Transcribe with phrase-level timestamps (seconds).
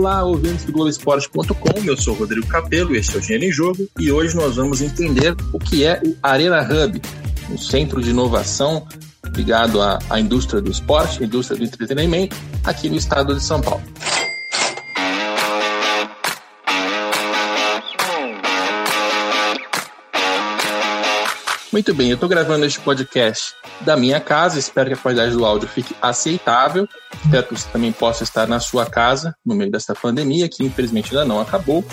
[0.00, 4.10] Olá, ouvintes do Globoesporte.com, eu sou Rodrigo Capello, este é o Dinheiro em Jogo e
[4.10, 7.02] hoje nós vamos entender o que é o Arena Hub,
[7.50, 8.86] um centro de inovação
[9.36, 12.34] ligado à, à indústria do esporte, indústria do entretenimento,
[12.64, 13.82] aqui no estado de São Paulo.
[21.72, 25.44] Muito bem, eu estou gravando este podcast da minha casa, espero que a qualidade do
[25.44, 26.88] áudio fique aceitável,
[27.24, 31.10] espero que você também possa estar na sua casa no meio dessa pandemia, que infelizmente
[31.16, 31.84] ainda não acabou.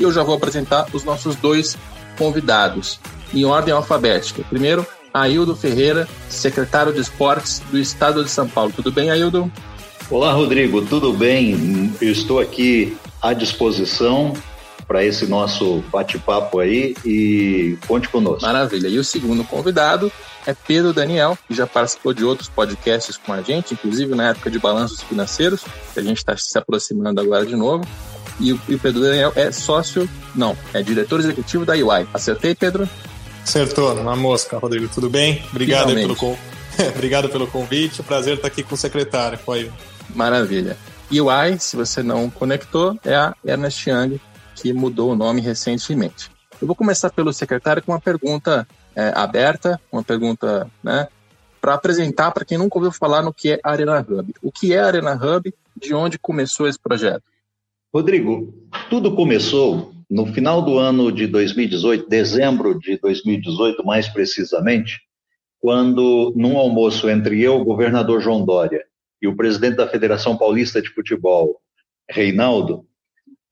[0.00, 1.76] E eu já vou apresentar os nossos dois
[2.16, 2.98] convidados,
[3.34, 4.42] em ordem alfabética.
[4.48, 8.72] Primeiro, Aildo Ferreira, secretário de Esportes do Estado de São Paulo.
[8.74, 9.52] Tudo bem, Aildo?
[10.10, 11.92] Olá, Rodrigo, tudo bem?
[12.00, 14.32] Eu estou aqui à disposição
[14.86, 18.42] para esse nosso bate-papo aí e conte conosco.
[18.42, 18.88] Maravilha.
[18.88, 20.10] E o segundo convidado
[20.46, 24.50] é Pedro Daniel, que já participou de outros podcasts com a gente, inclusive na época
[24.50, 27.84] de balanços financeiros, que a gente está se aproximando agora de novo.
[28.38, 32.06] E o, Pedro Daniel é sócio, não, é diretor executivo da UI.
[32.12, 32.88] Acertei, Pedro?
[33.42, 34.88] Acertou, na mosca, Rodrigo.
[34.88, 35.42] Tudo bem?
[35.50, 36.16] Obrigado pelo,
[36.94, 38.02] Obrigado pelo convite.
[38.02, 39.38] Prazer estar aqui com o secretário.
[39.38, 39.70] Foi.
[40.14, 40.76] Maravilha.
[41.10, 44.20] UI, se você não conectou, é a Ernest Young,
[44.56, 46.30] que mudou o nome recentemente.
[46.60, 51.06] Eu vou começar pelo secretário com uma pergunta é, aberta, uma pergunta né,
[51.60, 54.34] para apresentar para quem nunca ouviu falar no que é Arena Hub.
[54.42, 55.52] O que é Arena Hub?
[55.76, 57.22] De onde começou esse projeto?
[57.94, 58.54] Rodrigo,
[58.88, 65.00] tudo começou no final do ano de 2018, dezembro de 2018, mais precisamente,
[65.60, 68.84] quando, num almoço entre eu, o governador João Dória,
[69.20, 71.60] e o presidente da Federação Paulista de Futebol,
[72.08, 72.86] Reinaldo,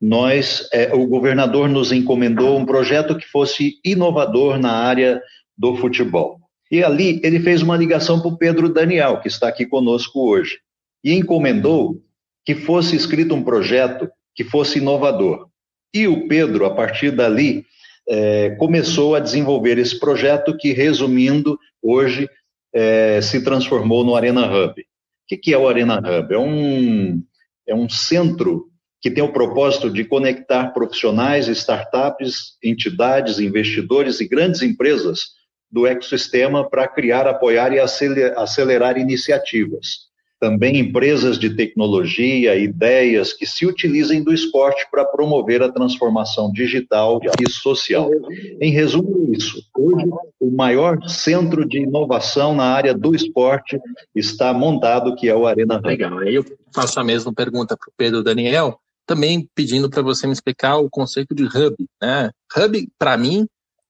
[0.07, 5.19] nós, é, o governador nos encomendou um projeto que fosse inovador na área
[5.57, 6.39] do futebol.
[6.71, 10.59] E ali ele fez uma ligação para o Pedro Daniel, que está aqui conosco hoje,
[11.03, 12.03] e encomendou
[12.45, 15.49] que fosse escrito um projeto que fosse inovador.
[15.95, 17.65] E o Pedro, a partir dali,
[18.07, 22.29] é, começou a desenvolver esse projeto que, resumindo, hoje
[22.75, 24.79] é, se transformou no Arena Hub.
[24.79, 24.85] O
[25.27, 26.35] que, que é o Arena Hub?
[26.35, 27.23] É um,
[27.67, 28.69] é um centro
[29.05, 35.27] que tem o propósito de conectar profissionais, startups, entidades, investidores e grandes empresas
[35.71, 40.09] do ecossistema para criar, apoiar e acelerar iniciativas.
[40.41, 47.21] Também empresas de tecnologia, ideias que se utilizem do esporte para promover a transformação digital
[47.39, 48.11] e social.
[48.59, 49.63] Em resumo, isso.
[49.77, 50.07] Hoje,
[50.41, 53.79] o maior centro de inovação na área do esporte
[54.15, 55.79] está montado, que é o Arena.
[55.85, 56.23] Legal.
[56.23, 56.43] Eu
[56.75, 60.91] faço a mesma pergunta para o Pedro Daniel também pedindo para você me explicar o
[60.91, 61.77] conceito de hub.
[62.01, 62.31] Né?
[62.57, 63.47] Hub, para mim,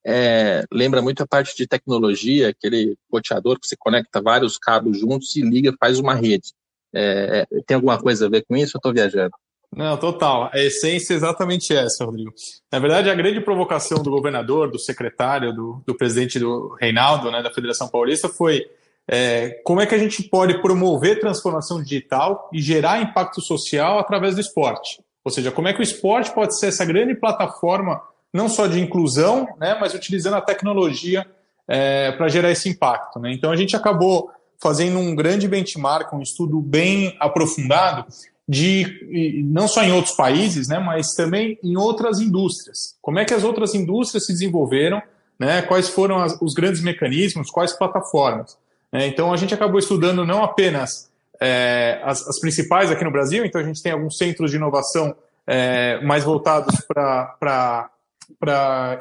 [0.07, 5.35] é, lembra muito a parte de tecnologia, aquele roteador que você conecta vários cabos juntos
[5.37, 6.53] e liga, faz uma rede.
[6.95, 8.77] É, é tem alguma coisa a ver com isso?
[8.77, 9.33] Eu estou viajando.
[9.75, 10.51] Não, total.
[10.53, 12.33] A essência é exatamente essa, Rodrigo.
[12.71, 17.43] Na verdade, a grande provocação do governador, do secretário, do, do presidente do Reinaldo, né,
[17.43, 18.65] da Federação Paulista, foi
[19.09, 24.35] é, como é que a gente pode promover transformação digital e gerar impacto social através
[24.35, 25.01] do esporte?
[25.25, 28.01] Ou seja, como é que o esporte pode ser essa grande plataforma,
[28.33, 31.27] não só de inclusão, né, mas utilizando a tecnologia
[31.69, 33.19] é, para gerar esse impacto.
[33.19, 33.33] Né?
[33.33, 34.31] Então a gente acabou
[34.63, 38.07] fazendo um grande benchmark, um estudo bem aprofundado
[38.47, 42.95] de não só em outros países, né, mas também em outras indústrias.
[43.01, 45.03] Como é que as outras indústrias se desenvolveram,
[45.39, 48.59] né, quais foram as, os grandes mecanismos, quais plataformas.
[48.95, 49.09] Né?
[49.09, 51.11] Então a gente acabou estudando não apenas
[51.41, 55.17] é, as, as, principais aqui no Brasil, então a gente tem alguns centros de inovação
[55.45, 57.91] é, mais voltados para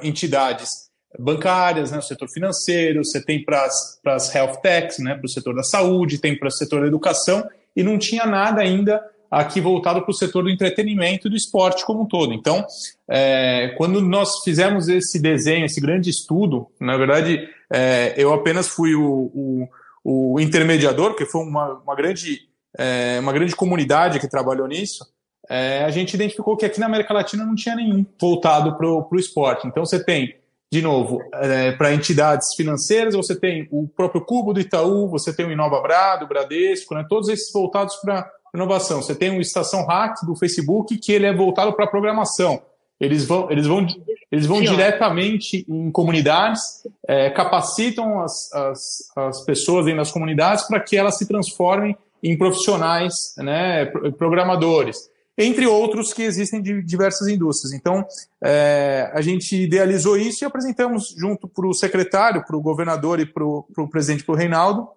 [0.02, 0.90] entidades
[1.20, 3.68] bancárias, né, o setor financeiro, você tem para
[4.08, 7.48] as health techs, né, para o setor da saúde, tem para o setor da educação,
[7.76, 9.00] e não tinha nada ainda
[9.30, 12.34] aqui voltado para o setor do entretenimento e do esporte como um todo.
[12.34, 12.66] Então,
[13.08, 18.96] é, quando nós fizemos esse desenho, esse grande estudo, na verdade, é, eu apenas fui
[18.96, 19.68] o, o
[20.04, 22.42] o intermediador, que foi uma, uma, grande,
[22.78, 25.06] é, uma grande comunidade que trabalhou nisso,
[25.50, 29.08] é, a gente identificou que aqui na América Latina não tinha nenhum voltado para o
[29.16, 29.68] esporte.
[29.68, 30.36] Então você tem,
[30.72, 35.46] de novo, é, para entidades financeiras, você tem o próprio Cubo do Itaú, você tem
[35.46, 39.02] o Inova Brado, o Bradesco, né, todos esses voltados para inovação.
[39.02, 42.62] Você tem o Estação Hack do Facebook, que ele é voltado para programação.
[43.04, 43.86] Eles vão, eles vão,
[44.32, 46.62] eles vão diretamente em comunidades,
[47.06, 52.38] é, capacitam as, as, as pessoas dentro das comunidades para que elas se transformem em
[52.38, 57.74] profissionais, né, programadores, entre outros que existem de diversas indústrias.
[57.74, 58.06] Então,
[58.42, 63.26] é, a gente idealizou isso e apresentamos junto para o secretário, para o governador e
[63.26, 64.88] para o presidente, para o Reinaldo,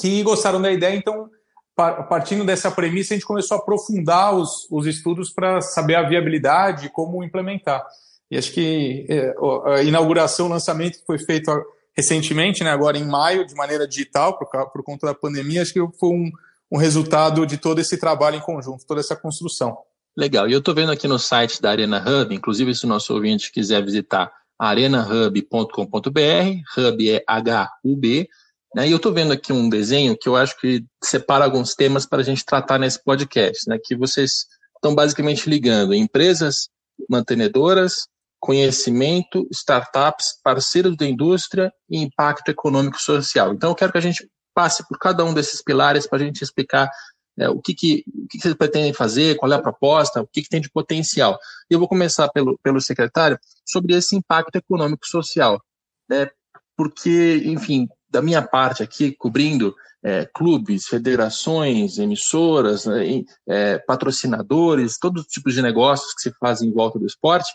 [0.00, 0.96] que gostaram da ideia.
[0.96, 1.30] Então,
[1.76, 6.86] partindo dessa premissa, a gente começou a aprofundar os, os estudos para saber a viabilidade
[6.86, 7.86] e como implementar.
[8.30, 9.34] E acho que é,
[9.66, 11.52] a inauguração, o lançamento que foi feito
[11.94, 15.86] recentemente, né, agora em maio, de maneira digital, por, por conta da pandemia, acho que
[15.98, 16.30] foi um,
[16.72, 19.76] um resultado de todo esse trabalho em conjunto, toda essa construção.
[20.16, 20.48] Legal.
[20.48, 23.52] E eu estou vendo aqui no site da Arena Hub, inclusive se o nosso ouvinte
[23.52, 28.28] quiser visitar arenahub.com.br, Hub é H-U-B,
[28.76, 28.86] né?
[28.86, 32.20] E eu estou vendo aqui um desenho que eu acho que separa alguns temas para
[32.20, 33.78] a gente tratar nesse podcast, né?
[33.82, 34.44] Que vocês
[34.74, 36.68] estão basicamente ligando empresas
[37.08, 38.06] mantenedoras,
[38.38, 43.54] conhecimento, startups, parceiros da indústria e impacto econômico social.
[43.54, 46.42] Então, eu quero que a gente passe por cada um desses pilares para a gente
[46.42, 46.90] explicar
[47.38, 50.26] é, o, que, que, o que, que vocês pretendem fazer, qual é a proposta, o
[50.26, 51.38] que, que tem de potencial.
[51.70, 55.62] E eu vou começar pelo, pelo secretário sobre esse impacto econômico social.
[56.08, 56.28] Né?
[56.76, 65.22] Porque, enfim, da minha parte aqui, cobrindo é, clubes, federações, emissoras, né, é, patrocinadores, todos
[65.22, 67.52] os tipos de negócios que se fazem em volta do esporte,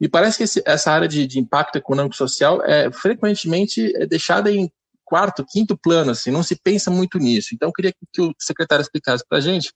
[0.00, 4.50] me parece que esse, essa área de, de, impacto econômico social é frequentemente é deixada
[4.50, 4.68] em
[5.04, 7.54] quarto, quinto plano, assim, não se pensa muito nisso.
[7.54, 9.72] Então, eu queria que o secretário explicasse para a gente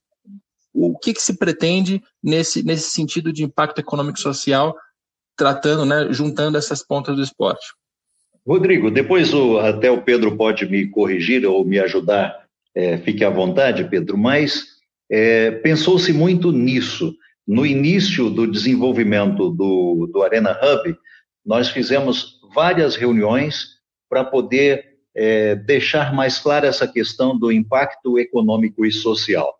[0.73, 4.75] o que, que, se pretende nesse, nesse sentido de impacto econômico social,
[5.37, 7.65] tratando, né, juntando essas pontas do esporte.
[8.47, 13.29] Rodrigo, depois o, até o Pedro pode me corrigir ou me ajudar, é, fique à
[13.29, 14.77] vontade, Pedro, mas
[15.11, 17.13] é, pensou-se muito nisso.
[17.45, 20.97] No início do desenvolvimento do, do Arena Hub,
[21.45, 23.79] nós fizemos várias reuniões
[24.09, 29.55] para poder é, deixar mais clara essa questão do impacto econômico e social.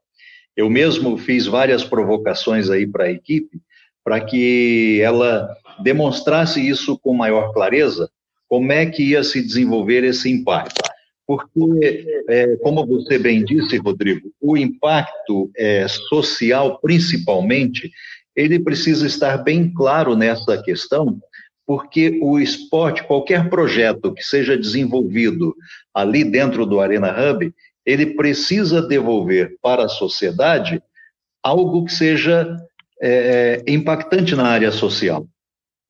[0.56, 3.60] Eu mesmo fiz várias provocações aí para a equipe,
[4.02, 5.54] para que ela
[5.84, 8.10] demonstrasse isso com maior clareza,
[8.48, 10.82] como é que ia se desenvolver esse impacto.
[11.26, 17.92] Porque, é, como você bem disse, Rodrigo, o impacto é, social, principalmente,
[18.34, 21.20] ele precisa estar bem claro nessa questão,
[21.66, 25.54] porque o esporte, qualquer projeto que seja desenvolvido
[25.94, 27.54] ali dentro do Arena Hub,
[27.86, 30.82] ele precisa devolver para a sociedade
[31.44, 32.56] algo que seja
[33.02, 35.28] é, impactante na área social.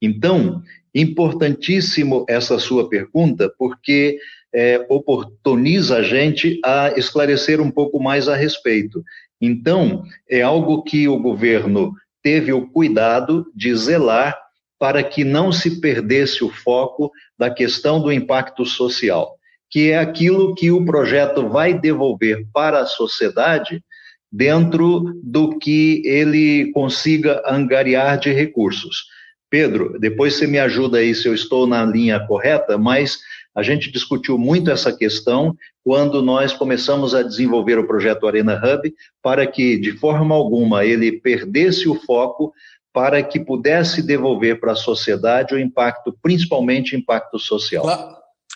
[0.02, 0.64] Então,
[1.02, 4.18] importantíssimo essa sua pergunta, porque
[4.54, 9.04] é, oportuniza a gente a esclarecer um pouco mais a respeito.
[9.40, 14.36] Então, é algo que o governo teve o cuidado de zelar
[14.80, 19.36] para que não se perdesse o foco da questão do impacto social,
[19.70, 23.84] que é aquilo que o projeto vai devolver para a sociedade
[24.32, 29.06] dentro do que ele consiga angariar de recursos.
[29.50, 33.20] Pedro, depois você me ajuda aí se eu estou na linha correta, mas
[33.56, 38.94] a gente discutiu muito essa questão quando nós começamos a desenvolver o projeto Arena Hub
[39.22, 42.54] para que, de forma alguma, ele perdesse o foco
[42.94, 47.86] para que pudesse devolver para a sociedade o impacto, principalmente impacto social.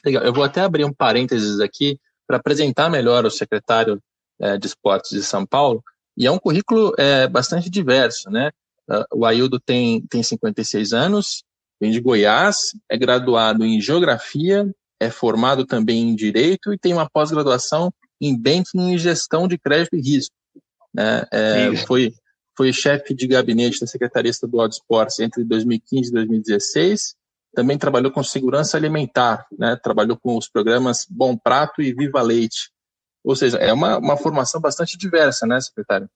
[0.04, 1.98] Legal, eu vou até abrir um parênteses aqui
[2.28, 4.02] para apresentar melhor o secretário
[4.40, 5.84] é, de Esportes de São Paulo,
[6.18, 8.52] e é um currículo é, bastante diverso, né?
[8.92, 11.44] Ah, o Aildo tem, tem 56 anos,
[11.80, 12.58] vem de Goiás,
[12.90, 14.70] é graduado em Geografia,
[15.00, 19.96] é formado também em Direito e tem uma pós-graduação em Banking e Gestão de Crédito
[19.96, 20.36] e Risco.
[20.94, 21.24] Né?
[21.32, 22.14] É, foi
[22.56, 27.16] foi chefe de gabinete da Secretaria Estadual de Esportes entre 2015 e 2016.
[27.56, 29.78] Também trabalhou com segurança alimentar, né?
[29.82, 32.70] trabalhou com os programas Bom Prato e Viva Leite.
[33.24, 36.10] Ou seja, é uma, uma formação bastante diversa, né, secretário?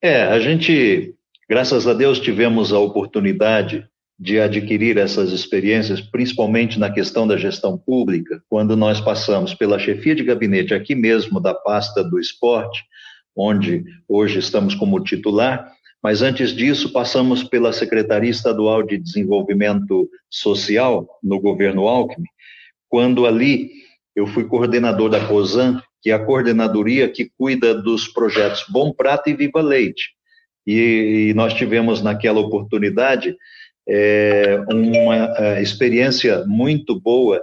[0.00, 1.14] É, a gente,
[1.48, 3.86] graças a Deus, tivemos a oportunidade
[4.18, 10.14] de adquirir essas experiências, principalmente na questão da gestão pública, quando nós passamos pela chefia
[10.14, 12.82] de gabinete aqui mesmo da pasta do esporte,
[13.36, 15.70] onde hoje estamos como titular,
[16.02, 22.26] mas antes disso passamos pela Secretaria Estadual de Desenvolvimento Social no governo Alckmin,
[22.88, 23.70] quando ali
[24.14, 29.28] eu fui coordenador da COSAN, que é a coordenadoria que cuida dos projetos Bom Prato
[29.28, 30.15] e Viva Leite.
[30.66, 33.36] E, e nós tivemos naquela oportunidade
[33.88, 37.42] é, uma é, experiência muito boa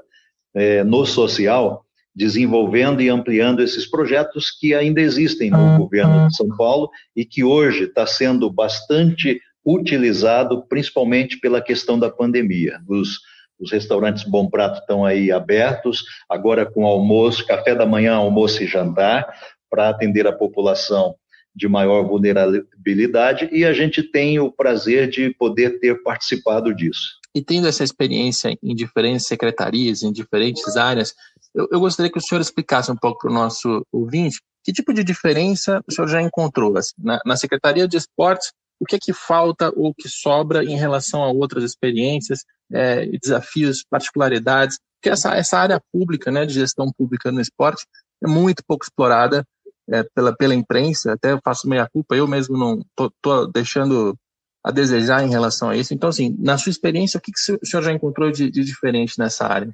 [0.54, 5.78] é, no social, desenvolvendo e ampliando esses projetos que ainda existem no uhum.
[5.78, 12.10] governo de São Paulo e que hoje está sendo bastante utilizado, principalmente pela questão da
[12.10, 12.80] pandemia.
[12.88, 13.20] Os,
[13.60, 18.68] os restaurantes Bom Prato estão aí abertos, agora com almoço, café da manhã, almoço e
[18.68, 19.26] jantar,
[19.70, 21.16] para atender a população
[21.56, 27.20] de maior vulnerabilidade, e a gente tem o prazer de poder ter participado disso.
[27.36, 31.14] E tendo essa experiência em diferentes secretarias, em diferentes áreas,
[31.54, 34.94] eu, eu gostaria que o senhor explicasse um pouco para o nosso ouvinte que tipo
[34.94, 39.00] de diferença o senhor já encontrou assim, na, na Secretaria de Esportes o que é
[39.00, 45.10] que falta ou o que sobra em relação a outras experiências, é, desafios, particularidades, porque
[45.10, 47.86] essa, essa área pública, né, de gestão pública no esporte,
[48.22, 49.46] é muito pouco explorada
[49.90, 54.18] é, pela, pela imprensa, até faço meia culpa, eu mesmo não tô, tô, deixando
[54.64, 55.94] a desejar em relação a isso.
[55.94, 59.20] Então, assim, na sua experiência, o que, que o senhor já encontrou de, de diferente
[59.20, 59.74] nessa área?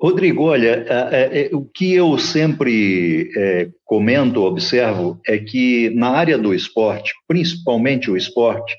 [0.00, 6.38] Rodrigo, olha, é, é, o que eu sempre é, comento, observo, é que na área
[6.38, 8.76] do esporte, principalmente o esporte,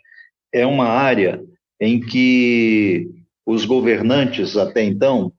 [0.54, 1.44] é uma área
[1.80, 3.10] em que
[3.46, 5.32] os governantes, até então,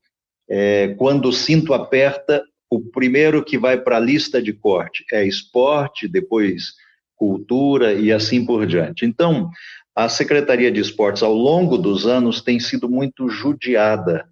[0.47, 5.25] é, quando o cinto aperta, o primeiro que vai para a lista de corte é
[5.25, 6.73] esporte, depois
[7.17, 9.05] cultura e assim por diante.
[9.05, 9.49] Então,
[9.93, 14.25] a Secretaria de Esportes, ao longo dos anos, tem sido muito judiada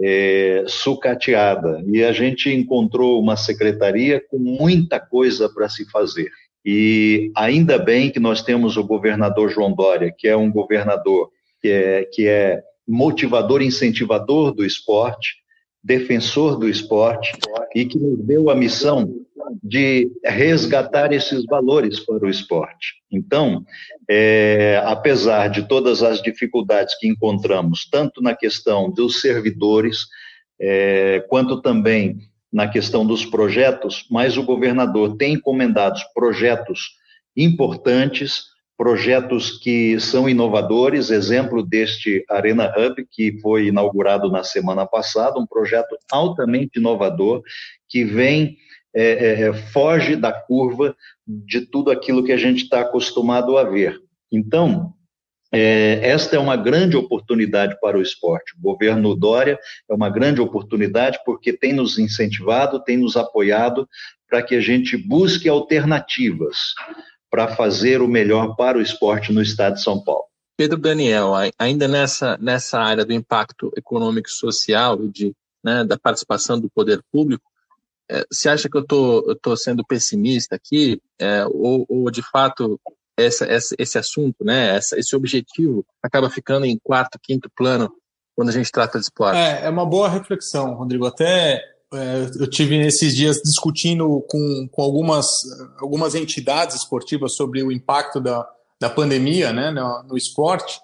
[0.00, 1.82] é, sucateada.
[1.88, 6.30] E a gente encontrou uma secretaria com muita coisa para se fazer.
[6.64, 11.68] E ainda bem que nós temos o governador João Dória, que é um governador que
[11.68, 15.41] é, que é motivador, incentivador do esporte,
[15.82, 17.32] defensor do esporte,
[17.74, 19.22] e que nos deu a missão
[19.62, 22.94] de resgatar esses valores para o esporte.
[23.10, 23.64] Então,
[24.08, 30.06] é, apesar de todas as dificuldades que encontramos, tanto na questão dos servidores,
[30.60, 32.18] é, quanto também
[32.52, 36.90] na questão dos projetos, mas o governador tem encomendado projetos
[37.36, 45.38] importantes, projetos que são inovadores, exemplo deste Arena Hub, que foi inaugurado na semana passada,
[45.38, 47.42] um projeto altamente inovador,
[47.88, 48.56] que vem
[48.94, 50.94] é, é, é, foge da curva
[51.26, 53.98] de tudo aquilo que a gente está acostumado a ver.
[54.30, 54.92] Então,
[55.50, 58.54] é, esta é uma grande oportunidade para o esporte.
[58.58, 63.88] O governo Dória é uma grande oportunidade porque tem nos incentivado, tem nos apoiado
[64.28, 66.56] para que a gente busque alternativas
[67.32, 70.24] para fazer o melhor para o esporte no estado de São Paulo.
[70.54, 75.32] Pedro Daniel, ainda nessa, nessa área do impacto econômico e social e de,
[75.64, 77.42] né, da participação do poder público,
[78.10, 81.00] é, você acha que eu tô, tô sendo pessimista aqui?
[81.18, 82.78] É, ou, ou, de fato,
[83.16, 87.90] essa, essa, esse assunto, né, essa, esse objetivo acaba ficando em quarto, quinto plano
[88.36, 89.38] quando a gente trata de esporte?
[89.38, 91.06] É, é uma boa reflexão, Rodrigo.
[91.06, 91.62] Até
[91.92, 95.26] é, eu tive nesses dias discutindo com, com algumas,
[95.78, 98.48] algumas entidades esportivas sobre o impacto da,
[98.80, 100.80] da pandemia né, no, no esporte.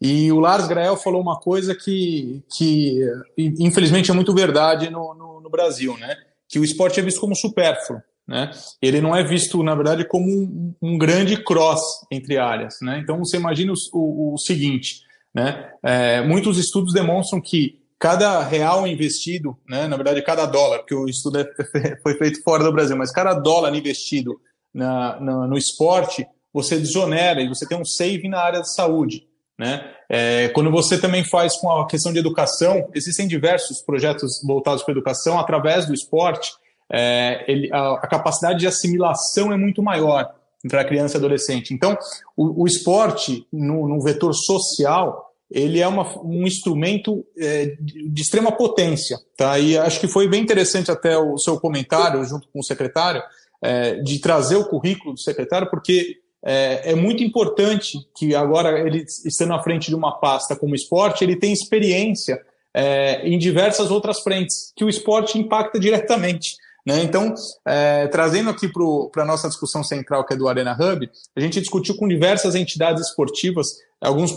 [0.00, 3.00] E o Lars Grael falou uma coisa que, que
[3.38, 6.16] infelizmente é muito verdade no, no, no Brasil, né?
[6.48, 8.02] que o esporte é visto como supérfluo.
[8.26, 8.50] Né?
[8.80, 12.76] Ele não é visto, na verdade, como um, um grande cross entre áreas.
[12.82, 12.98] Né?
[13.02, 15.02] Então, você imagina o, o, o seguinte:
[15.34, 15.70] né?
[15.82, 21.06] É, muitos estudos demonstram que cada real investido, né, na verdade, cada dólar, porque o
[21.06, 21.46] estudo é,
[22.02, 24.40] foi feito fora do Brasil, mas cada dólar investido
[24.74, 29.28] na, na, no esporte, você desonera e você tem um save na área de saúde.
[29.56, 29.88] Né?
[30.08, 34.90] É, quando você também faz com a questão de educação, existem diversos projetos voltados para
[34.92, 36.50] a educação através do esporte.
[36.90, 40.28] É, ele, a, a, capacidade de assimilação é muito maior
[40.68, 41.72] para a criança e adolescente.
[41.72, 41.96] Então,
[42.36, 48.52] o, o esporte, no, no, vetor social, ele é uma, um instrumento é, de, extrema
[48.52, 49.18] potência.
[49.36, 49.58] Tá?
[49.58, 53.22] E acho que foi bem interessante até o seu comentário, junto com o secretário,
[53.60, 59.04] é, de trazer o currículo do secretário, porque é, é, muito importante que agora ele
[59.24, 62.40] estando à frente de uma pasta como esporte, ele tem experiência
[62.74, 66.56] é, em diversas outras frentes que o esporte impacta diretamente.
[66.86, 67.02] Né?
[67.02, 67.32] Então,
[67.66, 68.68] é, trazendo aqui
[69.12, 72.54] para a nossa discussão central, que é do Arena Hub, a gente discutiu com diversas
[72.54, 73.68] entidades esportivas
[74.00, 74.34] alguns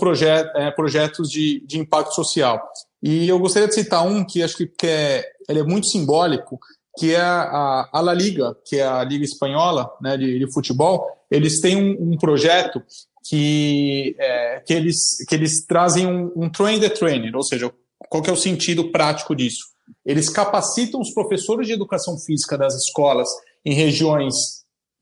[0.55, 2.61] é, projetos de, de impacto social.
[3.01, 6.59] E eu gostaria de citar um que acho que, que é, ele é muito simbólico,
[6.97, 11.05] que é a, a La Liga, que é a Liga Espanhola né, de, de futebol,
[11.29, 12.81] eles têm um, um projeto
[13.27, 14.97] que, é, que, eles,
[15.27, 17.71] que eles trazem um, um train the trainer, ou seja,
[18.07, 19.74] qual que é o sentido prático disso?
[20.05, 23.27] Eles capacitam os professores de educação física das escolas
[23.63, 24.33] em regiões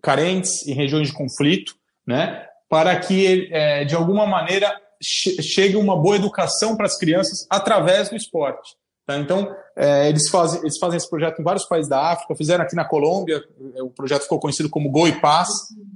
[0.01, 1.75] carentes, em regiões de conflito,
[2.05, 8.09] né, para que, é, de alguma maneira, chegue uma boa educação para as crianças através
[8.09, 8.75] do esporte.
[9.05, 9.17] Tá?
[9.17, 12.75] Então, é, eles, fazem, eles fazem esse projeto em vários países da África, fizeram aqui
[12.75, 13.43] na Colômbia,
[13.81, 15.49] o projeto ficou conhecido como Go e Paz,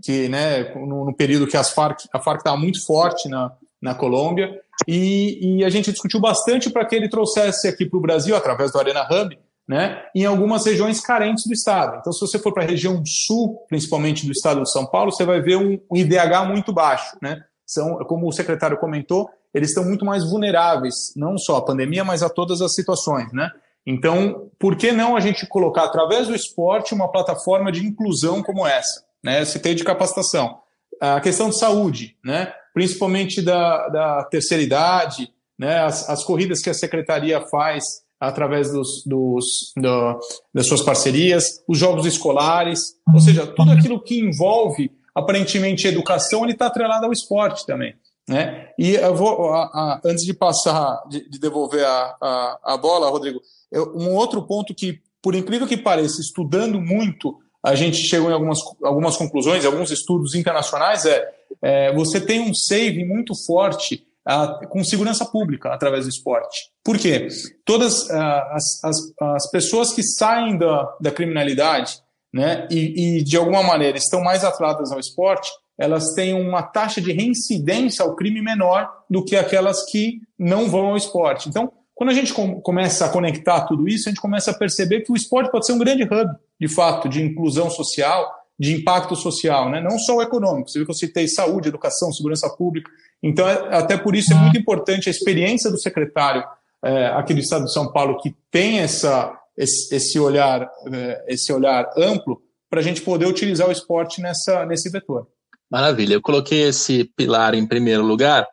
[0.04, 3.52] que né, no, no período que as FARC, a FARC estava muito forte na,
[3.82, 8.02] na Colômbia, e, e a gente discutiu bastante para que ele trouxesse aqui para o
[8.02, 11.98] Brasil, através do Arena Hub, né, em algumas regiões carentes do estado.
[12.00, 15.26] Então, se você for para a região sul, principalmente do estado de São Paulo, você
[15.26, 17.18] vai ver um, um IDH muito baixo.
[17.22, 17.44] Né?
[17.66, 22.24] São, como o secretário comentou, eles estão muito mais vulneráveis, não só à pandemia, mas
[22.24, 23.50] a todas as situações, né?
[23.86, 28.68] Então, por que não a gente colocar, através do esporte, uma plataforma de inclusão como
[28.68, 29.06] essa?
[29.24, 29.46] Né?
[29.46, 30.60] Citei de capacitação.
[31.00, 32.54] A questão de saúde, né?
[32.78, 35.80] Principalmente da, da terceira idade, né?
[35.80, 37.84] as, as corridas que a secretaria faz
[38.20, 40.20] através dos, dos, do,
[40.54, 42.80] das suas parcerias, os jogos escolares,
[43.12, 47.96] ou seja, tudo aquilo que envolve aparentemente educação, ele está atrelado ao esporte também.
[48.30, 48.70] Né?
[48.78, 53.42] E eu vou, a, a, antes de passar, de, de devolver a, a, bola, Rodrigo,
[53.72, 58.34] eu, um outro ponto que, por incrível que pareça, estudando muito, a gente chegou em
[58.34, 61.30] algumas, algumas conclusões, alguns estudos internacionais, é,
[61.62, 66.70] é você tem um save muito forte a, com segurança pública através do esporte.
[66.84, 67.28] Por quê?
[67.66, 72.00] Todas as, as, as pessoas que saem da, da criminalidade
[72.34, 77.02] né, e, e, de alguma maneira, estão mais atreladas ao esporte, elas têm uma taxa
[77.02, 81.50] de reincidência ao crime menor do que aquelas que não vão ao esporte.
[81.50, 85.02] Então, quando a gente com, começa a conectar tudo isso, a gente começa a perceber
[85.02, 89.16] que o esporte pode ser um grande hub, de fato, de inclusão social, de impacto
[89.16, 89.82] social, né?
[89.82, 90.70] não só o econômico.
[90.70, 92.90] Você viu que eu citei saúde, educação, segurança pública.
[93.22, 96.44] Então, é, até por isso é muito importante a experiência do secretário
[96.84, 101.52] é, aqui do Estado de São Paulo, que tem essa, esse, esse olhar, é, esse
[101.54, 105.28] olhar amplo, para a gente poder utilizar o esporte nessa, nesse vetor.
[105.70, 106.16] Maravilha.
[106.16, 108.48] Eu coloquei esse pilar em primeiro lugar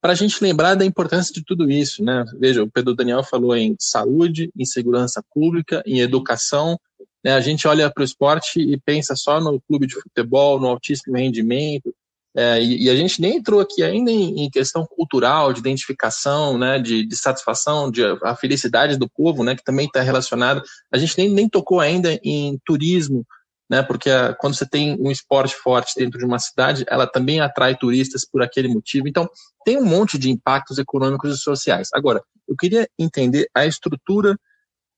[0.00, 2.26] para a gente lembrar da importância de tudo isso, né?
[2.38, 6.78] Veja, o Pedro Daniel falou em saúde, em segurança pública, em educação.
[7.24, 7.32] Né?
[7.32, 11.16] A gente olha para o esporte e pensa só no clube de futebol, no altíssimo
[11.16, 11.94] rendimento,
[12.36, 16.58] é, e, e, a gente nem entrou aqui ainda em, em questão cultural, de identificação,
[16.58, 20.60] né, de, de, satisfação, de a felicidade do povo, né, que também está relacionado.
[20.92, 23.24] A gente nem, nem tocou ainda em turismo,
[23.70, 23.82] né?
[23.82, 27.76] Porque a, quando você tem um esporte forte dentro de uma cidade, ela também atrai
[27.76, 29.06] turistas por aquele motivo.
[29.06, 29.28] Então,
[29.64, 31.88] tem um monte de impactos econômicos e sociais.
[31.94, 34.36] Agora, eu queria entender a estrutura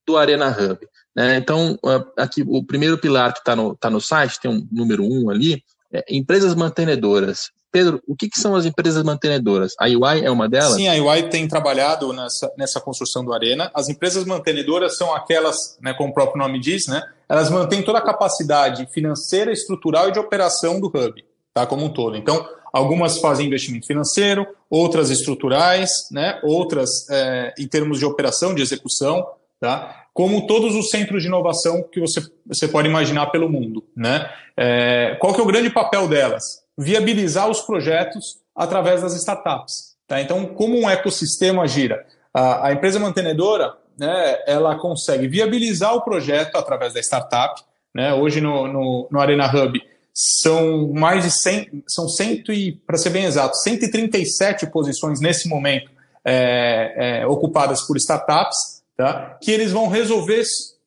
[0.07, 0.79] do Arena Hub.
[1.17, 1.37] Né?
[1.39, 1.79] Então,
[2.17, 5.65] aqui o primeiro pilar que está no, tá no site, tem um número um ali,
[5.91, 7.51] é empresas mantenedoras.
[7.73, 9.75] Pedro, o que, que, são as empresas mantenedoras?
[9.79, 10.75] A UI é uma delas?
[10.75, 13.71] Sim, a UI tem trabalhado nessa, nessa construção do Arena.
[13.75, 17.99] As empresas mantenedoras são aquelas, né, como o próprio nome diz, né, elas mantêm toda
[17.99, 22.17] a capacidade financeira, estrutural e de operação do Hub, tá, como um todo.
[22.17, 28.63] Então, algumas fazem investimento financeiro, outras estruturais, né, outras é, em termos de operação, de
[28.63, 29.27] execução,
[29.61, 30.06] tá?
[30.17, 33.85] Como todos os centros de inovação que você, você pode imaginar pelo mundo.
[33.95, 34.27] Né?
[34.57, 36.65] É, qual que é o grande papel delas?
[36.79, 39.95] viabilizar os projetos através das startups.
[40.09, 40.23] Tá?
[40.23, 42.07] Então, como um ecossistema gira?
[42.33, 47.63] A, a empresa mantenedora né, ela consegue viabilizar o projeto através da startup.
[47.95, 48.15] Né?
[48.15, 49.79] Hoje no, no, no Arena Hub
[50.15, 55.91] são mais de 100, são 100 e, para ser bem exato, 137 posições nesse momento
[56.25, 59.39] é, é, ocupadas por startups, tá?
[59.41, 60.43] que eles vão resolver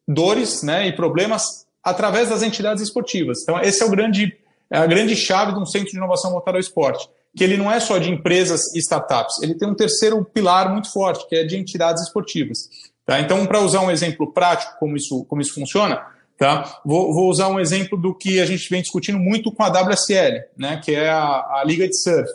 [0.08, 3.42] dores né, e problemas através das entidades esportivas.
[3.44, 4.38] Então, esse é o grande
[4.72, 7.72] é a grande chave de um centro de inovação voltado ao esporte, que ele não
[7.72, 11.44] é só de empresas e startups, ele tem um terceiro pilar muito forte, que é
[11.44, 12.70] de entidades esportivas.
[13.06, 13.20] Tá?
[13.20, 16.06] Então, para usar um exemplo prático como isso, como isso funciona,
[16.38, 16.80] tá?
[16.86, 20.44] Vou, vou, usar um exemplo do que a gente vem discutindo muito com a WSL,
[20.56, 20.80] né?
[20.84, 22.30] que é a, a Liga de Surf.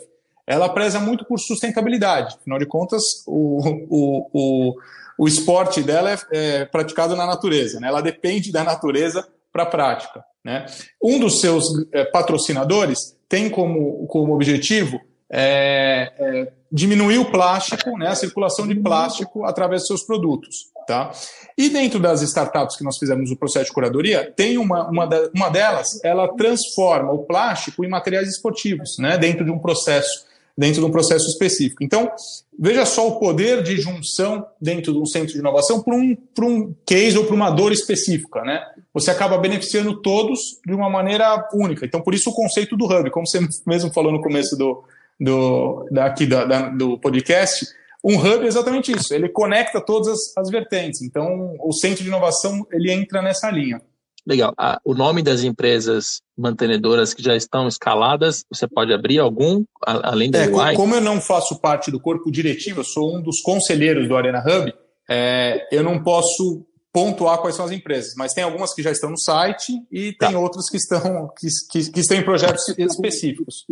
[0.45, 4.75] Ela preza muito por sustentabilidade, afinal de contas, o, o, o,
[5.17, 7.87] o esporte dela é, é praticado na natureza, né?
[7.87, 10.23] ela depende da natureza para a prática.
[10.43, 10.65] Né?
[11.01, 14.99] Um dos seus é, patrocinadores tem como, como objetivo
[15.29, 20.67] é, é, diminuir o plástico, né, a circulação de plástico através dos seus produtos.
[20.87, 21.11] Tá?
[21.57, 25.49] E dentro das startups que nós fizemos o processo de curadoria, tem uma, uma, uma
[25.49, 30.25] delas, ela transforma o plástico em materiais esportivos, né, dentro de um processo
[30.57, 31.83] dentro de um processo específico.
[31.83, 32.09] Então,
[32.57, 36.75] veja só o poder de junção dentro de um centro de inovação para um, um
[36.85, 38.41] case ou para uma dor específica.
[38.41, 38.61] Né?
[38.93, 41.85] Você acaba beneficiando todos de uma maneira única.
[41.85, 44.83] Então, por isso o conceito do hub, como você mesmo falou no começo do,
[45.19, 47.65] do, daqui da, da, do podcast,
[48.03, 49.13] um hub é exatamente isso.
[49.13, 51.01] Ele conecta todas as, as vertentes.
[51.01, 53.81] Então, o centro de inovação ele entra nessa linha.
[54.27, 54.53] Legal.
[54.57, 60.31] Ah, o nome das empresas mantenedoras que já estão escaladas, você pode abrir algum, além
[60.31, 60.75] da é, UI?
[60.75, 64.39] Como eu não faço parte do corpo diretivo, eu sou um dos conselheiros do Arena
[64.39, 64.73] Hub,
[65.07, 69.09] é, eu não posso pontuar quais são as empresas, mas tem algumas que já estão
[69.09, 70.39] no site e tem tá.
[70.39, 73.65] outras que estão, que, que, que, estão em projetos específicos.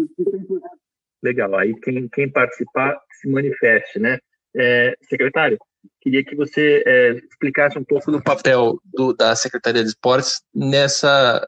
[1.23, 1.55] Legal.
[1.55, 4.19] Aí quem, quem participar se manifeste, né?
[4.55, 5.57] É, secretário,
[6.03, 11.47] queria que você é, explicasse um pouco do papel do, da Secretaria de Esportes nessa,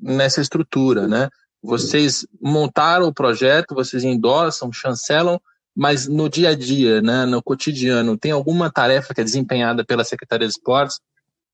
[0.00, 1.28] nessa estrutura, né?
[1.60, 5.40] Vocês montaram o projeto, vocês endossam, chancelam,
[5.74, 10.04] mas no dia a dia, né, no cotidiano, tem alguma tarefa que é desempenhada pela
[10.04, 11.00] Secretaria de Esportes?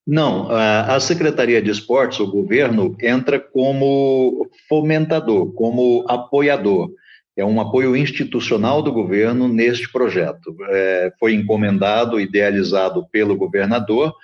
[0.07, 6.91] Não, a Secretaria de Esportes, o governo, entra como fomentador, como apoiador.
[7.37, 10.55] É um apoio institucional do governo neste projeto.
[10.69, 14.15] É, foi encomendado, idealizado pelo governador,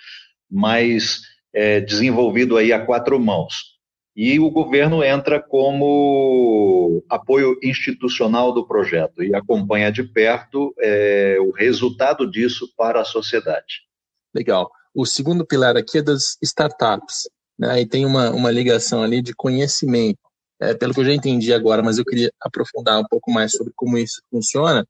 [0.50, 3.78] mas é, desenvolvido aí a quatro mãos
[4.20, 11.52] e o governo entra como apoio institucional do projeto e acompanha de perto é, o
[11.52, 13.82] resultado disso para a sociedade.
[14.34, 14.68] Legal.
[14.92, 17.80] O segundo pilar aqui é das startups, né?
[17.80, 20.18] E tem uma, uma ligação ali de conhecimento.
[20.60, 23.72] É, pelo que eu já entendi agora, mas eu queria aprofundar um pouco mais sobre
[23.76, 24.84] como isso funciona.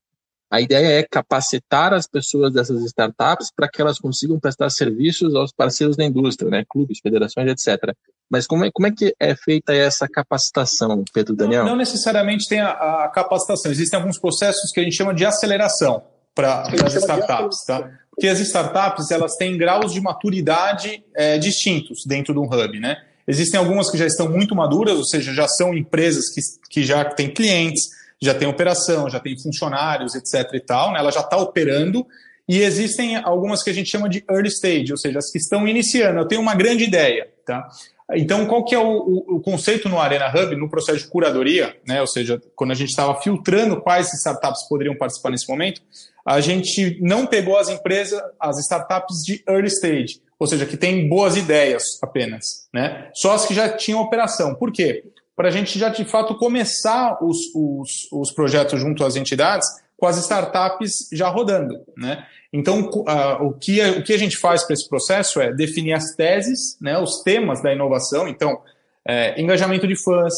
[0.51, 5.53] A ideia é capacitar as pessoas dessas startups para que elas consigam prestar serviços aos
[5.53, 6.65] parceiros da indústria, né?
[6.67, 7.95] clubes, federações, etc.
[8.31, 11.65] Mas como é, como é que é feita essa capacitação, Pedro Daniel?
[11.65, 15.25] Não, não necessariamente tem a, a, capacitação, existem alguns processos que a gente chama de
[15.27, 16.03] aceleração
[16.35, 17.91] para as startups, tá?
[18.11, 23.03] Porque as startups elas têm graus de maturidade é, distintos dentro de um hub, né?
[23.29, 27.05] Existem algumas que já estão muito maduras, ou seja, já são empresas que, que já
[27.05, 27.83] têm clientes,
[28.21, 30.55] já tem operação, já tem funcionários, etc.
[30.55, 30.99] e tal, né?
[30.99, 32.07] ela já está operando.
[32.49, 35.69] E existem algumas que a gente chama de early stage, ou seja, as que estão
[35.69, 36.21] iniciando.
[36.21, 37.69] Eu tenho uma grande ideia, tá?
[38.15, 41.77] Então, qual que é o, o, o, conceito no Arena Hub, no processo de curadoria,
[41.87, 42.01] né?
[42.01, 45.83] Ou seja, quando a gente estava filtrando quais startups poderiam participar nesse momento,
[46.25, 51.07] a gente não pegou as empresas, as startups de early stage, ou seja, que têm
[51.07, 53.11] boas ideias apenas, né?
[53.15, 54.55] Só as que já tinham operação.
[54.55, 55.05] Por quê?
[55.39, 59.69] para a gente já de fato começar os, os, os, projetos junto às entidades
[59.99, 61.85] com as startups já rodando.
[61.97, 62.25] Né?
[62.53, 65.93] Então, uh, o, que a, o que a gente faz para esse processo é definir
[65.93, 68.63] as teses, né, os temas da inovação, então,
[69.07, 70.33] é, engajamento de fãs,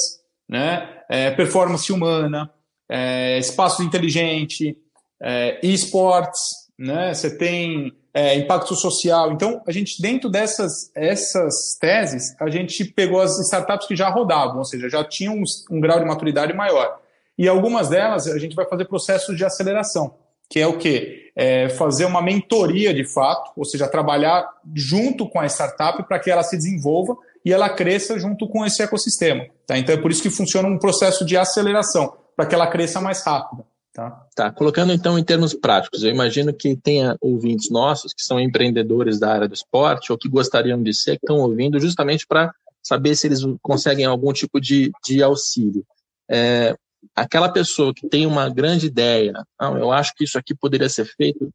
[0.49, 2.51] né, é, performance humana,
[2.88, 4.77] é, espaço inteligente,
[5.23, 6.40] é, esportes,
[6.79, 9.31] né, você tem é, impacto social.
[9.31, 14.59] Então, a gente, dentro dessas essas teses, a gente pegou as startups que já rodavam,
[14.59, 16.99] ou seja, já tinham um, um grau de maturidade maior.
[17.40, 20.14] E algumas delas a gente vai fazer processos de aceleração,
[20.46, 21.33] que é o quê?
[21.35, 26.31] É fazer uma mentoria de fato, ou seja, trabalhar junto com a startup para que
[26.31, 29.46] ela se desenvolva e ela cresça junto com esse ecossistema.
[29.66, 29.79] Tá?
[29.79, 33.24] Então é por isso que funciona um processo de aceleração, para que ela cresça mais
[33.24, 33.64] rápido.
[33.94, 34.26] Tá?
[34.37, 39.18] tá, colocando então em termos práticos, eu imagino que tenha ouvintes nossos que são empreendedores
[39.18, 43.16] da área do esporte ou que gostariam de ser, que estão ouvindo justamente para saber
[43.16, 45.87] se eles conseguem algum tipo de, de auxílio.
[46.31, 46.76] É,
[47.14, 51.04] aquela pessoa que tem uma grande ideia, não, eu acho que isso aqui poderia ser
[51.04, 51.50] feito,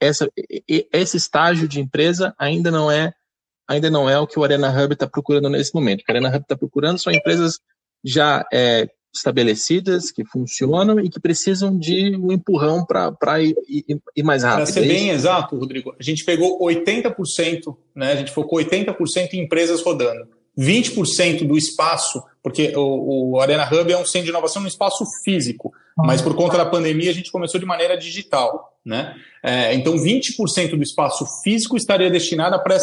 [0.00, 0.28] essa,
[0.68, 3.12] esse estágio de empresa ainda não é
[3.68, 6.00] ainda não é o que o Arena Hub está procurando nesse momento.
[6.00, 7.58] O que o Arena Hub está procurando são empresas
[8.02, 14.22] já é, estabelecidas, que funcionam e que precisam de um empurrão para ir, ir, ir,
[14.22, 14.64] mais rápido.
[14.64, 19.34] Para ser é bem exato, Rodrigo, a gente pegou 80%, né, a gente focou 80%
[19.34, 20.37] em empresas rodando.
[20.58, 25.04] 20% do espaço, porque o, o, Arena Hub é um centro de inovação no espaço
[25.22, 28.76] físico, mas por conta da pandemia a gente começou de maneira digital.
[28.84, 29.14] Né?
[29.42, 32.76] É, então, 20% do espaço físico estaria destinado para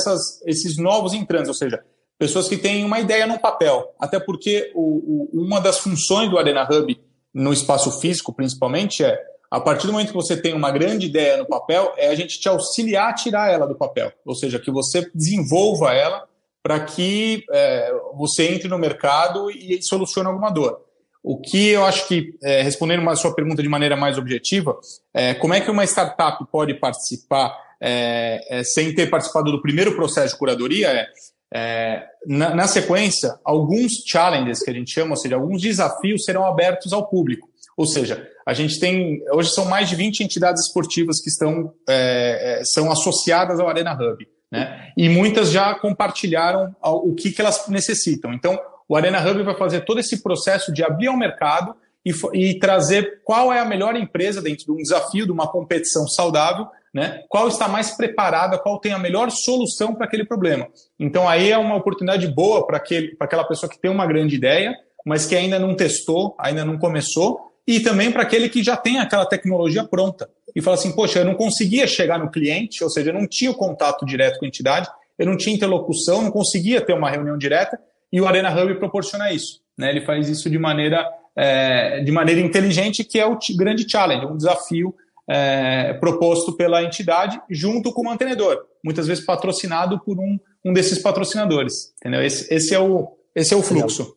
[0.46, 1.84] esses novos entrantes, ou seja,
[2.18, 3.94] pessoas que têm uma ideia no papel.
[4.00, 6.98] Até porque o, o, uma das funções do Arena Hub,
[7.34, 9.20] no espaço físico principalmente, é
[9.52, 12.40] a partir do momento que você tem uma grande ideia no papel, é a gente
[12.40, 14.12] te auxiliar a tirar ela do papel.
[14.26, 16.26] Ou seja, que você desenvolva ela
[16.66, 20.82] para que é, você entre no mercado e solucione alguma dor.
[21.22, 24.76] O que eu acho que, é, respondendo a sua pergunta de maneira mais objetiva,
[25.14, 29.96] é como é que uma startup pode participar é, é, sem ter participado do primeiro
[29.96, 30.88] processo de curadoria?
[30.88, 31.08] É
[31.54, 36.48] é, na, na, sequência, alguns challenges que a gente chama, ou seja, alguns desafios serão
[36.48, 37.48] abertos ao público.
[37.78, 42.62] Ou seja, a gente tem, hoje são mais de 20 entidades esportivas que estão, é,
[42.66, 44.28] são associadas ao Arena Hub.
[44.56, 44.92] Né?
[44.96, 48.34] E muitas já compartilharam o que, que elas necessitam.
[48.34, 52.60] Então, o Arena Hub vai fazer todo esse processo de abrir ao mercado e, e
[52.60, 57.24] trazer qual é a melhor empresa dentro de um desafio, de uma competição saudável, né?
[57.28, 60.68] Qual está mais preparada, qual tem a melhor solução para aquele problema.
[60.98, 62.82] Então aí é uma oportunidade boa para
[63.20, 64.74] aquela pessoa que tem uma grande ideia,
[65.06, 69.00] mas que ainda não testou, ainda não começou, e também para aquele que já tem
[69.00, 73.10] aquela tecnologia pronta e fala assim, poxa, eu não conseguia chegar no cliente, ou seja,
[73.10, 76.80] eu não tinha o contato direto com a entidade, eu não tinha interlocução, não conseguia
[76.80, 77.80] ter uma reunião direta,
[78.12, 79.62] e o Arena Hub proporciona isso.
[79.78, 79.90] Né?
[79.90, 84.38] Ele faz isso de maneira, é, de maneira inteligente, que é o grande challenge, um
[84.38, 84.96] desafio
[85.28, 91.00] é, proposto pela entidade junto com o mantenedor, muitas vezes patrocinado por um, um desses
[91.00, 91.94] patrocinadores.
[92.00, 92.24] Entendeu?
[92.24, 94.16] Esse, esse, é, o, esse é o fluxo.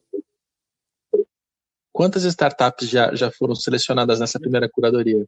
[1.99, 5.27] Quantas startups já, já foram selecionadas nessa primeira curadoria?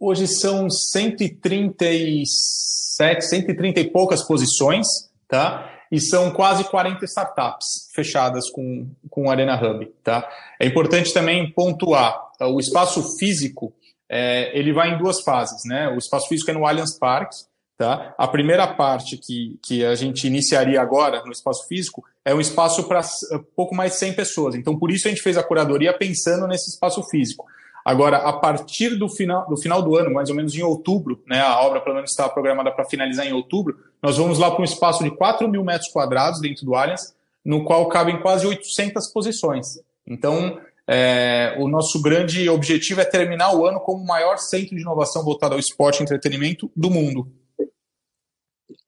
[0.00, 4.86] Hoje são 137, 130 e poucas posições,
[5.28, 5.70] tá?
[5.92, 10.26] E são quase 40 startups fechadas com, com Arena Hub, tá?
[10.58, 13.74] É importante também pontuar, o espaço físico,
[14.08, 15.90] é, ele vai em duas fases, né?
[15.90, 17.36] O espaço físico é no Allianz Parque,
[17.82, 18.14] Tá?
[18.16, 22.84] A primeira parte que, que a gente iniciaria agora no espaço físico é um espaço
[22.84, 24.54] para eh, pouco mais de 100 pessoas.
[24.54, 27.44] Então, por isso a gente fez a curadoria pensando nesse espaço físico.
[27.84, 31.40] Agora, a partir do final, do final do ano, mais ou menos em outubro, né,
[31.40, 34.64] a obra pelo menos está programada para finalizar em outubro, nós vamos lá para um
[34.64, 37.12] espaço de 4 mil metros quadrados dentro do Allianz,
[37.44, 39.66] no qual cabem quase 800 posições.
[40.06, 44.82] Então, é, o nosso grande objetivo é terminar o ano como o maior centro de
[44.82, 47.26] inovação voltado ao esporte e entretenimento do mundo.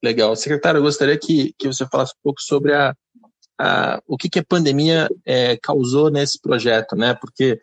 [0.05, 0.35] Legal.
[0.35, 2.93] Secretário, eu gostaria que, que você falasse um pouco sobre a,
[3.59, 7.15] a o que, que a pandemia é, causou nesse projeto, né?
[7.15, 7.59] Porque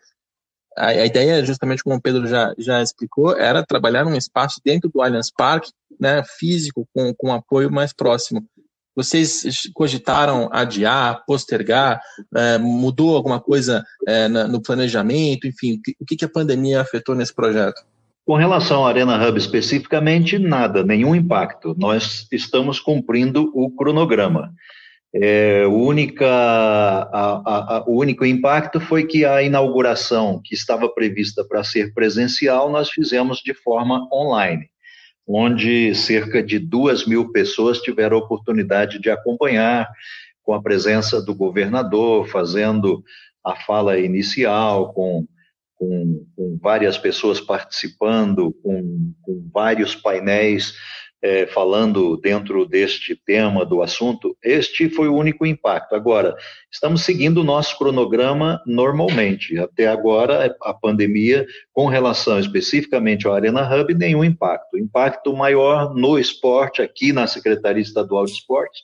[0.75, 4.89] a, a, ideia, justamente como o Pedro já, já explicou, era trabalhar num espaço dentro
[4.89, 8.45] do Allianz Parque, né, físico, com, com apoio mais próximo.
[8.93, 12.01] Vocês cogitaram adiar, postergar,
[12.35, 17.15] é, mudou alguma coisa é, na, no planejamento, enfim, o que, que a pandemia afetou
[17.15, 17.81] nesse projeto?
[18.25, 21.75] Com relação à Arena Hub especificamente, nada, nenhum impacto.
[21.77, 24.53] Nós estamos cumprindo o cronograma.
[25.13, 31.65] É, única, a, a, o único impacto foi que a inauguração, que estava prevista para
[31.65, 34.69] ser presencial, nós fizemos de forma online,
[35.27, 39.87] onde cerca de duas mil pessoas tiveram a oportunidade de acompanhar,
[40.41, 43.03] com a presença do governador, fazendo
[43.43, 45.25] a fala inicial, com
[45.77, 50.73] com, com várias pessoas participando, com, com vários painéis
[51.23, 55.95] é, falando dentro deste tema, do assunto, este foi o único impacto.
[55.95, 56.35] Agora,
[56.69, 59.57] estamos seguindo o nosso cronograma normalmente.
[59.57, 64.73] Até agora, a pandemia, com relação especificamente ao Arena Hub, nenhum impacto.
[64.73, 68.81] O impacto maior no esporte, aqui na Secretaria Estadual de Esportes,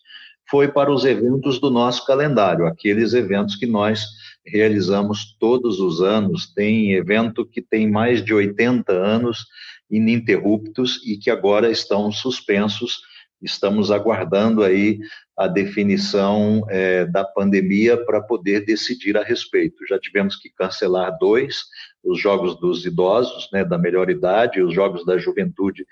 [0.50, 4.06] foi para os eventos do nosso calendário, aqueles eventos que nós
[4.52, 6.54] realizamos todos os anos.
[6.54, 9.46] Tem evento que tem mais de 80 anos
[9.90, 13.00] ininterruptos e que agora estão suspensos.
[13.42, 15.00] Estamos aguardando aí
[15.38, 19.88] a definição é, da pandemia para poder decidir a respeito.
[19.88, 21.64] Já tivemos que cancelar dois,
[22.04, 25.86] os jogos dos idosos, né, da melhor idade, os jogos da juventude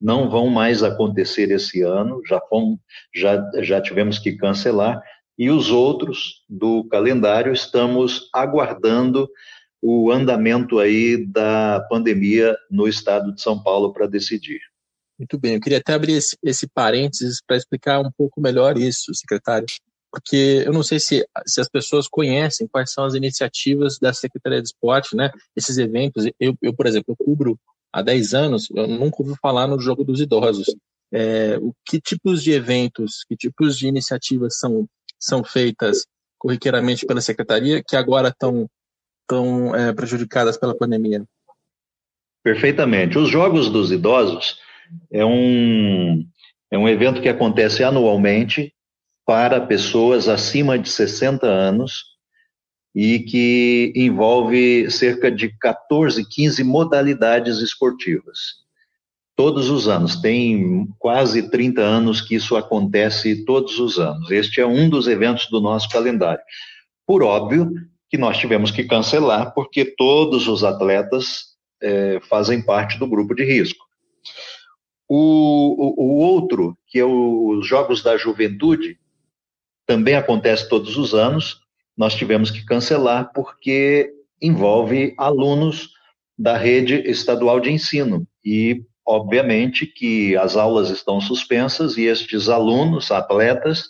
[0.00, 2.78] não vão mais acontecer esse ano, já, fomos,
[3.14, 5.02] já, já tivemos que cancelar,
[5.38, 9.28] e os outros do calendário estamos aguardando
[9.82, 14.60] o andamento aí da pandemia no estado de São Paulo para decidir.
[15.18, 19.14] Muito bem, eu queria até abrir esse, esse parênteses para explicar um pouco melhor isso,
[19.14, 19.66] secretário,
[20.10, 24.62] porque eu não sei se, se as pessoas conhecem quais são as iniciativas da Secretaria
[24.62, 25.30] de Esporte, né?
[25.54, 27.58] Esses eventos, eu, eu por exemplo, eu cubro
[27.92, 30.74] há 10 anos, eu nunca ouvi falar no Jogo dos Idosos.
[31.12, 34.88] É, o que tipos de eventos, que tipos de iniciativas são
[35.24, 36.06] são feitas
[36.38, 38.68] corriqueiramente pela secretaria que agora estão
[39.26, 41.24] tão, é, prejudicadas pela pandemia?
[42.42, 43.16] Perfeitamente.
[43.16, 44.58] Os Jogos dos Idosos
[45.10, 46.26] é um,
[46.70, 48.74] é um evento que acontece anualmente
[49.24, 52.04] para pessoas acima de 60 anos
[52.94, 58.63] e que envolve cerca de 14, 15 modalidades esportivas
[59.36, 60.16] todos os anos.
[60.16, 64.30] Tem quase 30 anos que isso acontece todos os anos.
[64.30, 66.42] Este é um dos eventos do nosso calendário.
[67.06, 67.70] Por óbvio
[68.08, 73.44] que nós tivemos que cancelar, porque todos os atletas é, fazem parte do grupo de
[73.44, 73.84] risco.
[75.08, 78.98] O, o, o outro, que é o, os Jogos da Juventude,
[79.86, 81.60] também acontece todos os anos.
[81.96, 85.90] Nós tivemos que cancelar porque envolve alunos
[86.36, 93.10] da rede estadual de ensino e Obviamente que as aulas estão suspensas e estes alunos,
[93.10, 93.84] atletas,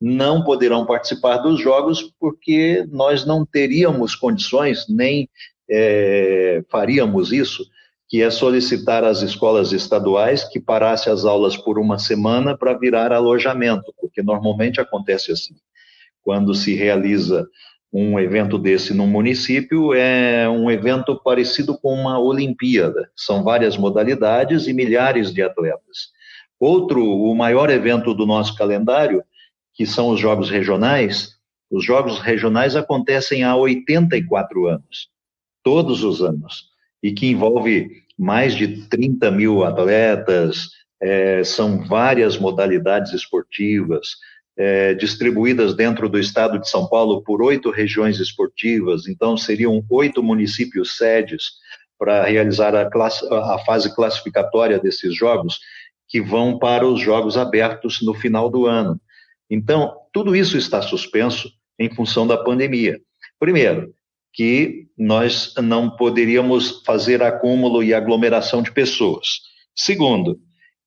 [0.00, 5.28] não poderão participar dos jogos porque nós não teríamos condições, nem
[5.70, 7.64] é, faríamos isso,
[8.08, 13.12] que é solicitar às escolas estaduais que parasse as aulas por uma semana para virar
[13.12, 15.54] alojamento, porque normalmente acontece assim.
[16.22, 17.46] Quando se realiza
[17.92, 23.10] um evento desse no município é um evento parecido com uma Olimpíada.
[23.16, 26.10] São várias modalidades e milhares de atletas.
[26.60, 29.22] Outro, o maior evento do nosso calendário,
[29.72, 31.36] que são os Jogos Regionais.
[31.70, 35.08] Os Jogos Regionais acontecem há 84 anos,
[35.62, 36.66] todos os anos,
[37.02, 40.70] e que envolve mais de 30 mil atletas,
[41.00, 44.16] é, são várias modalidades esportivas,
[44.58, 50.22] é, distribuídas dentro do estado de São Paulo por oito regiões esportivas, então seriam oito
[50.22, 51.52] municípios sedes,
[51.98, 52.88] para realizar a,
[53.54, 55.58] a fase classificatória desses jogos,
[56.08, 59.00] que vão para os jogos abertos no final do ano.
[59.50, 63.00] Então, tudo isso está suspenso em função da pandemia.
[63.38, 63.92] Primeiro,
[64.32, 69.40] que nós não poderíamos fazer acúmulo e aglomeração de pessoas.
[69.74, 70.38] Segundo,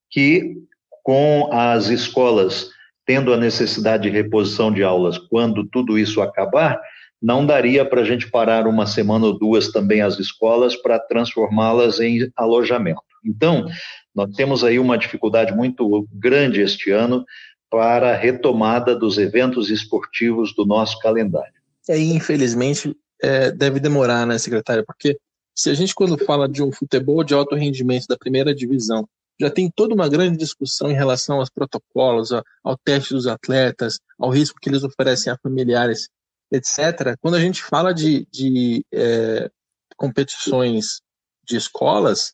[0.09, 0.55] que
[1.03, 2.69] com as escolas
[3.05, 6.79] tendo a necessidade de reposição de aulas quando tudo isso acabar,
[7.21, 11.99] não daria para a gente parar uma semana ou duas também as escolas para transformá-las
[11.99, 13.01] em alojamento.
[13.23, 13.67] Então,
[14.13, 17.23] nós temos aí uma dificuldade muito grande este ano
[17.69, 21.53] para a retomada dos eventos esportivos do nosso calendário.
[21.87, 24.83] E aí, infelizmente, é, deve demorar, né, secretária?
[24.85, 25.17] Porque
[25.55, 29.07] se a gente, quando fala de um futebol de alto rendimento da primeira divisão,
[29.41, 32.29] já tem toda uma grande discussão em relação aos protocolos,
[32.63, 36.07] ao teste dos atletas, ao risco que eles oferecem a familiares,
[36.51, 37.17] etc.
[37.19, 39.49] Quando a gente fala de, de é,
[39.97, 41.01] competições
[41.43, 42.33] de escolas,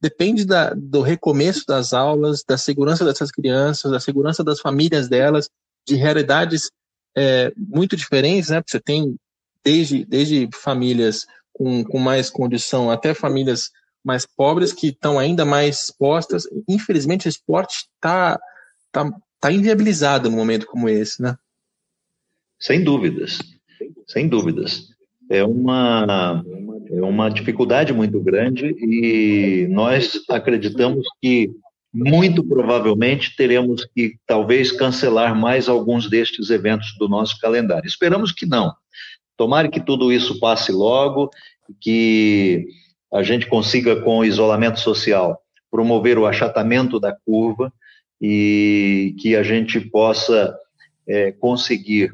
[0.00, 5.50] depende da, do recomeço das aulas, da segurança dessas crianças, da segurança das famílias delas,
[5.86, 6.70] de realidades
[7.16, 8.60] é, muito diferentes, né?
[8.60, 9.16] Porque você tem
[9.64, 13.70] desde, desde famílias com, com mais condição até famílias
[14.04, 16.46] mais pobres que estão ainda mais expostas.
[16.68, 18.38] Infelizmente, o esporte está
[18.92, 21.36] tá, tá inviabilizado num momento como esse, né?
[22.60, 23.38] Sem dúvidas,
[24.06, 24.88] sem dúvidas.
[25.30, 26.44] É uma,
[26.90, 31.50] é uma dificuldade muito grande e nós acreditamos que
[31.92, 37.86] muito provavelmente teremos que talvez cancelar mais alguns destes eventos do nosso calendário.
[37.86, 38.74] Esperamos que não.
[39.36, 41.30] Tomara que tudo isso passe logo,
[41.80, 42.66] que
[43.14, 47.72] a gente consiga, com o isolamento social, promover o achatamento da curva
[48.20, 50.52] e que a gente possa
[51.06, 52.12] é, conseguir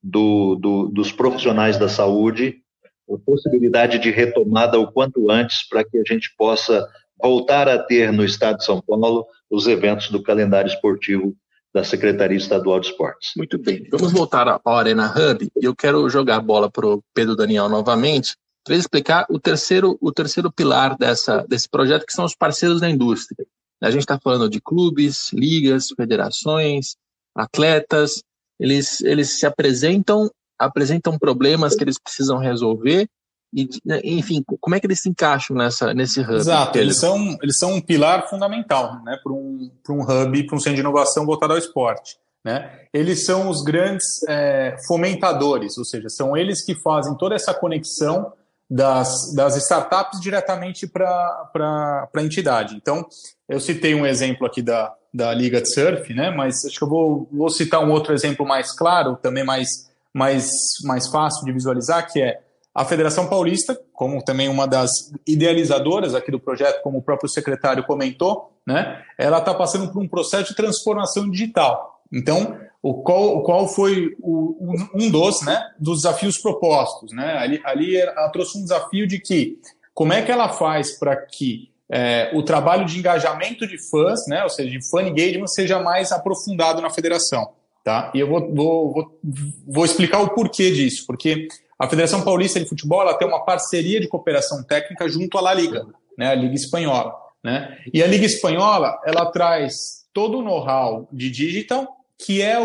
[0.00, 2.62] do, do, dos profissionais da saúde
[3.10, 6.86] a possibilidade de retomada o quanto antes para que a gente possa
[7.20, 11.34] voltar a ter no estado de São Paulo os eventos do calendário esportivo
[11.74, 13.32] da Secretaria Estadual de Esportes.
[13.36, 15.48] Muito bem, vamos voltar à Arena Hub.
[15.60, 18.36] Eu quero jogar a bola para o Pedro Daniel novamente
[18.68, 22.90] para explicar o terceiro, o terceiro pilar dessa, desse projeto, que são os parceiros da
[22.90, 23.46] indústria.
[23.80, 26.96] A gente está falando de clubes, ligas, federações,
[27.34, 28.22] atletas,
[28.60, 33.08] eles, eles se apresentam, apresentam problemas que eles precisam resolver,
[33.54, 33.66] e,
[34.04, 36.34] enfim, como é que eles se encaixam nessa, nesse hub?
[36.34, 40.60] Exato, eles são, eles são um pilar fundamental né, para um, um hub, para um
[40.60, 42.18] centro de inovação voltado ao esporte.
[42.44, 42.70] Né?
[42.92, 48.32] Eles são os grandes é, fomentadores, ou seja, são eles que fazem toda essa conexão
[48.70, 52.76] das, das startups diretamente para a entidade.
[52.76, 53.06] Então,
[53.48, 56.30] eu citei um exemplo aqui da, da Liga de Surf, né?
[56.30, 60.50] mas acho que eu vou, vou citar um outro exemplo mais claro, também mais, mais,
[60.84, 62.40] mais fácil de visualizar, que é
[62.74, 64.90] a Federação Paulista, como também uma das
[65.26, 69.02] idealizadoras aqui do projeto, como o próprio secretário comentou, né?
[69.16, 72.02] ela está passando por um processo de transformação digital.
[72.12, 77.12] Então, o qual, qual foi o, um dos, né, dos desafios propostos.
[77.12, 77.36] Né?
[77.38, 79.58] Ali, ali ela trouxe um desafio de que
[79.92, 84.42] como é que ela faz para que é, o trabalho de engajamento de fãs, né,
[84.44, 87.52] ou seja, de fan engagement, seja mais aprofundado na federação.
[87.82, 88.12] Tá?
[88.14, 89.20] E eu vou, vou, vou,
[89.66, 94.00] vou explicar o porquê disso, porque a Federação Paulista de Futebol ela tem uma parceria
[94.00, 95.86] de cooperação técnica junto à La Liga,
[96.16, 97.14] né, a Liga Espanhola.
[97.42, 97.78] Né?
[97.92, 102.58] E a Liga Espanhola ela traz todo o know-how de digital que é,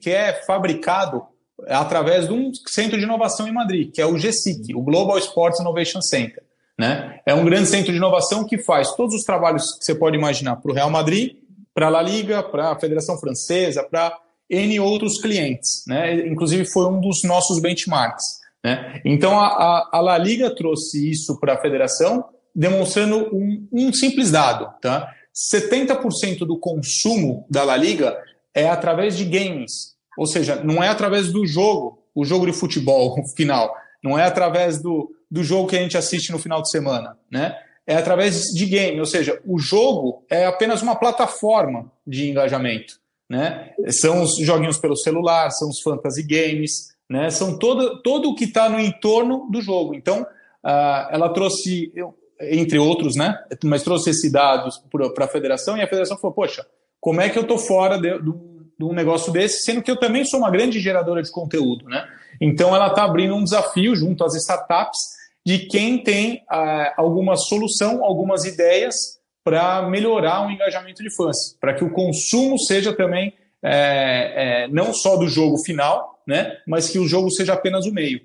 [0.00, 1.22] que é fabricado
[1.66, 5.60] através de um centro de inovação em Madrid, que é o GSIC, o Global Sports
[5.60, 6.42] Innovation Center.
[6.78, 7.20] Né?
[7.26, 10.56] É um grande centro de inovação que faz todos os trabalhos que você pode imaginar
[10.56, 11.36] para o Real Madrid,
[11.74, 14.16] para a La Liga, para a Federação Francesa, para
[14.48, 15.84] N outros clientes.
[15.86, 16.26] Né?
[16.26, 18.24] Inclusive foi um dos nossos benchmarks.
[18.64, 19.00] Né?
[19.04, 24.30] Então a, a, a La Liga trouxe isso para a federação, demonstrando um, um simples
[24.30, 24.72] dado.
[24.80, 25.12] Tá?
[25.52, 28.16] 70% do consumo da La Liga
[28.54, 29.96] é através de games.
[30.16, 33.74] Ou seja, não é através do jogo, o jogo de futebol final.
[34.02, 37.56] Não é através do, do jogo que a gente assiste no final de semana, né?
[37.86, 43.72] É através de game, ou seja, o jogo é apenas uma plataforma de engajamento, né?
[43.88, 47.30] São os joguinhos pelo celular, são os fantasy games, né?
[47.30, 49.94] São todo, todo o que está no entorno do jogo.
[49.94, 51.92] Então, uh, ela trouxe,
[52.40, 53.36] entre outros, né?
[53.64, 54.80] Mas trouxe esses dados
[55.14, 56.64] para a federação e a federação falou: poxa,
[57.00, 60.24] como é que eu estou fora de, de, um negócio desse, sendo que eu também
[60.24, 62.06] sou uma grande geradora de conteúdo, né?
[62.40, 64.98] Então ela está abrindo um desafio junto às startups
[65.44, 68.94] de quem tem ah, alguma solução, algumas ideias
[69.42, 74.92] para melhorar o engajamento de fãs, para que o consumo seja também é, é, não
[74.92, 78.20] só do jogo final, né, mas que o jogo seja apenas o meio.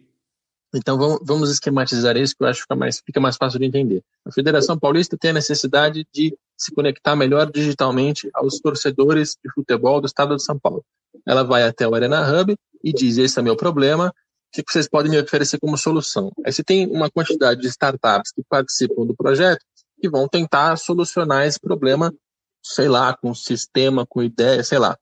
[0.76, 4.03] Então vamos, esquematizar isso, que eu acho que fica mais, fica mais fácil de entender.
[4.26, 10.01] A Federação Paulista tem a necessidade de se conectar melhor digitalmente aos torcedores de futebol
[10.01, 10.84] do estado de São Paulo.
[11.26, 14.88] Ela vai até o Arena Hub e diz: Esse é meu problema, o que vocês
[14.88, 16.32] podem me oferecer como solução?
[16.45, 19.63] Aí você tem uma quantidade de startups que participam do projeto
[19.99, 22.13] que vão tentar solucionar esse problema,
[22.61, 24.97] sei lá, com sistema, com ideia, sei lá.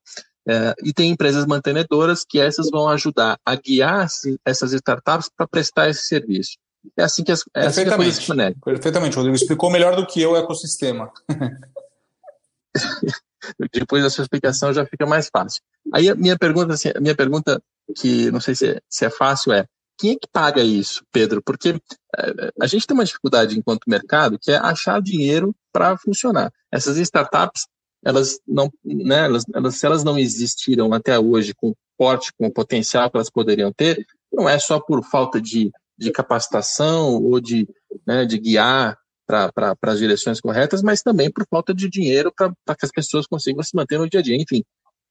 [0.47, 4.07] É, e tem empresas mantenedoras que essas vão ajudar a guiar
[4.45, 6.57] essas startups para prestar esse serviço.
[6.97, 8.25] É assim que as, é assim que se
[8.63, 9.35] Perfeitamente, Rodrigo.
[9.35, 11.09] Explicou melhor do que eu o ecossistema.
[13.73, 15.61] Depois da sua explicação já fica mais fácil.
[15.93, 17.61] Aí a minha pergunta, assim, a minha pergunta
[17.95, 19.65] que não sei se é, se é fácil é
[19.97, 21.41] quem é que paga isso, Pedro?
[21.41, 21.79] Porque
[22.17, 26.51] é, a gente tem uma dificuldade enquanto mercado que é achar dinheiro para funcionar.
[26.71, 27.67] Essas startups
[28.03, 32.51] elas não, né, elas, elas, se elas não existiram até hoje com porte, com o
[32.51, 37.67] potencial que elas poderiam ter, não é só por falta de, de capacitação ou de,
[38.05, 42.85] né, de guiar para as direções corretas, mas também por falta de dinheiro para que
[42.85, 44.35] as pessoas consigam se manter no dia a dia.
[44.35, 44.63] Enfim,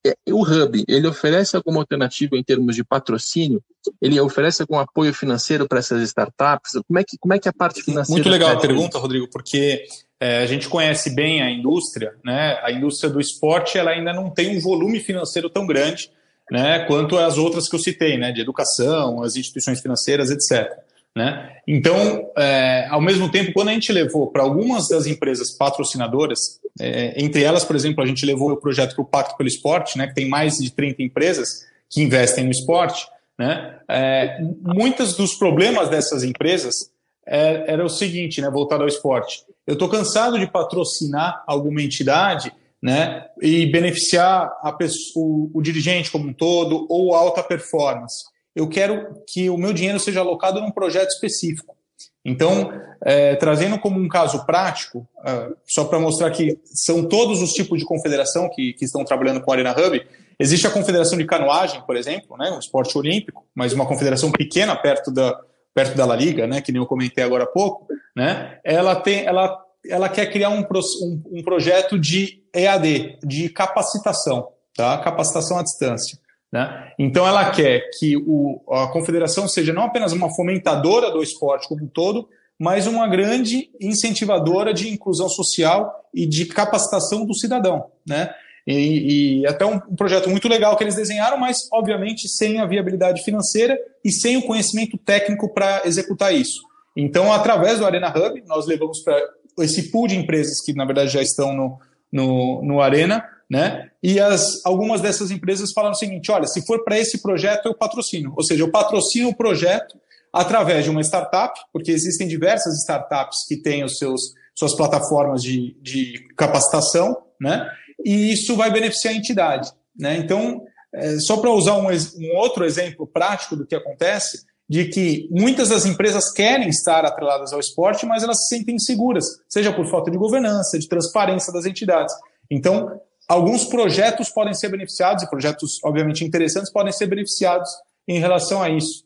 [0.05, 3.63] é, o Hub, ele oferece alguma alternativa em termos de patrocínio?
[4.01, 6.73] Ele oferece algum apoio financeiro para essas startups?
[6.87, 8.21] Como é que, como é que a parte financeira...
[8.21, 9.85] Muito legal a pergunta, Rodrigo, porque
[10.23, 12.57] é, a gente conhece bem a indústria, né?
[12.63, 16.13] A indústria do esporte ela ainda não tem um volume financeiro tão grande,
[16.49, 16.85] né?
[16.87, 18.31] Quanto as outras que eu citei, né?
[18.31, 20.71] De educação, as instituições financeiras, etc.
[21.15, 21.57] Né?
[21.67, 27.21] Então, é, ao mesmo tempo, quando a gente levou para algumas das empresas patrocinadoras, é,
[27.23, 30.07] entre elas, por exemplo, a gente levou o projeto para o Pacto pelo Esporte, né,
[30.07, 33.07] que tem mais de 30 empresas que investem no esporte,
[33.39, 36.91] né, é, muitos dos problemas dessas empresas
[37.33, 39.43] é, era o seguinte, né, voltado ao esporte.
[39.67, 42.53] Eu estou cansado de patrocinar alguma entidade
[42.83, 48.25] né, e beneficiar pessoa, o, o, dirigente como um todo ou alta performance.
[48.55, 51.75] Eu quero que o meu dinheiro seja alocado num projeto específico.
[52.23, 52.71] Então,
[53.03, 57.79] é, trazendo como um caso prático, uh, só para mostrar que são todos os tipos
[57.79, 60.01] de confederação que, que estão trabalhando com a Arena Hub,
[60.39, 64.77] existe a confederação de canoagem, por exemplo, né, um esporte olímpico, mas uma confederação pequena
[64.77, 65.37] perto da,
[65.75, 69.25] perto da La Liga, né, que nem eu comentei agora há pouco, né, ela, tem,
[69.25, 69.59] ela,
[69.89, 74.99] ela quer criar um, um, um projeto de EAD, de capacitação, tá?
[74.99, 76.19] capacitação à distância.
[76.53, 76.93] Né?
[76.99, 81.85] Então, ela quer que o, a confederação seja não apenas uma fomentadora do esporte como
[81.85, 87.87] um todo, mas uma grande incentivadora de inclusão social e de capacitação do cidadão.
[88.07, 88.33] Né?
[88.67, 93.23] E, e até um, projeto muito legal que eles desenharam, mas obviamente sem a viabilidade
[93.25, 96.61] financeira e sem o conhecimento técnico para executar isso.
[96.97, 99.21] Então, através do Arena Hub, nós levamos para
[99.61, 101.79] esse pool de empresas que na verdade já estão no,
[102.13, 103.91] no, no Arena, né?
[104.03, 107.75] E as, algumas dessas empresas falaram o seguinte: olha, se for para esse projeto, eu
[107.75, 108.33] patrocino.
[108.37, 109.99] Ou seja, eu patrocino o projeto
[110.33, 115.77] através de uma startup, porque existem diversas startups que têm os seus suas plataformas de,
[115.81, 117.67] de capacitação, né?
[118.05, 119.71] E isso vai beneficiar a entidade.
[119.97, 120.17] Né?
[120.17, 120.63] Então,
[120.95, 125.69] é, só para usar um, um, outro exemplo prático do que acontece, de que muitas
[125.69, 130.11] das empresas querem estar atreladas ao esporte, mas elas se sentem inseguras, seja por falta
[130.11, 132.15] de governança, de transparência das entidades.
[132.51, 137.71] Então, alguns projetos podem ser beneficiados, e projetos, obviamente, interessantes, podem ser beneficiados
[138.09, 139.05] em relação a isso.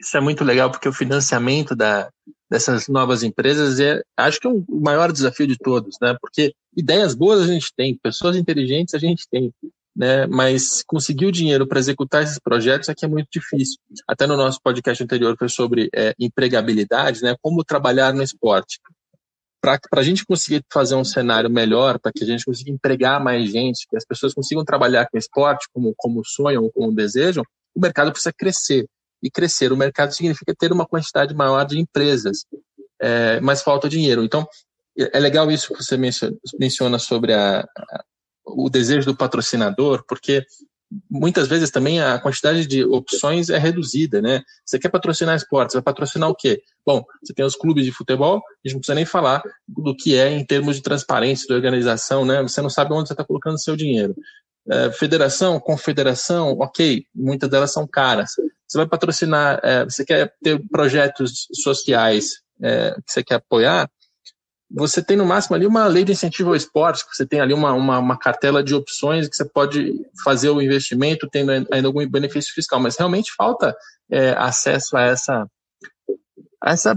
[0.00, 2.08] Isso é muito legal, porque o financiamento da,
[2.50, 6.16] dessas novas empresas é, acho que é o maior desafio de todos, né?
[6.20, 9.54] Porque ideias boas a gente tem, pessoas inteligentes a gente tem,
[9.94, 10.26] né?
[10.26, 13.78] Mas conseguir o dinheiro para executar esses projetos aqui é muito difícil.
[14.06, 17.36] Até no nosso podcast anterior foi sobre é, empregabilidade, né?
[17.40, 18.80] Como trabalhar no esporte.
[19.62, 23.50] Para a gente conseguir fazer um cenário melhor, para que a gente consiga empregar mais
[23.50, 27.44] gente, que as pessoas consigam trabalhar com esporte como, como sonham como desejam,
[27.74, 28.86] o mercado precisa crescer
[29.22, 32.44] e crescer o mercado significa ter uma quantidade maior de empresas,
[33.00, 34.24] é, mas falta dinheiro.
[34.24, 34.46] Então,
[34.96, 35.96] é legal isso que você
[36.58, 38.04] menciona sobre a, a,
[38.44, 40.44] o desejo do patrocinador, porque
[41.08, 44.42] muitas vezes também a quantidade de opções é reduzida, né?
[44.64, 46.62] Você quer patrocinar esportes, vai patrocinar o quê?
[46.84, 50.16] Bom, você tem os clubes de futebol, a gente não precisa nem falar do que
[50.16, 52.42] é em termos de transparência, de organização, né?
[52.42, 54.16] Você não sabe onde você está colocando seu dinheiro.
[54.68, 58.34] É, federação, confederação, ok, muitas delas são caras
[58.70, 63.90] você vai patrocinar, é, você quer ter projetos sociais é, que você quer apoiar,
[64.70, 67.72] você tem no máximo ali uma lei de incentivo ao esporte, você tem ali uma,
[67.72, 72.54] uma, uma, cartela de opções que você pode fazer o investimento tendo ainda algum benefício
[72.54, 73.74] fiscal, mas realmente falta
[74.08, 75.46] é, acesso a essa.
[76.62, 76.94] A essa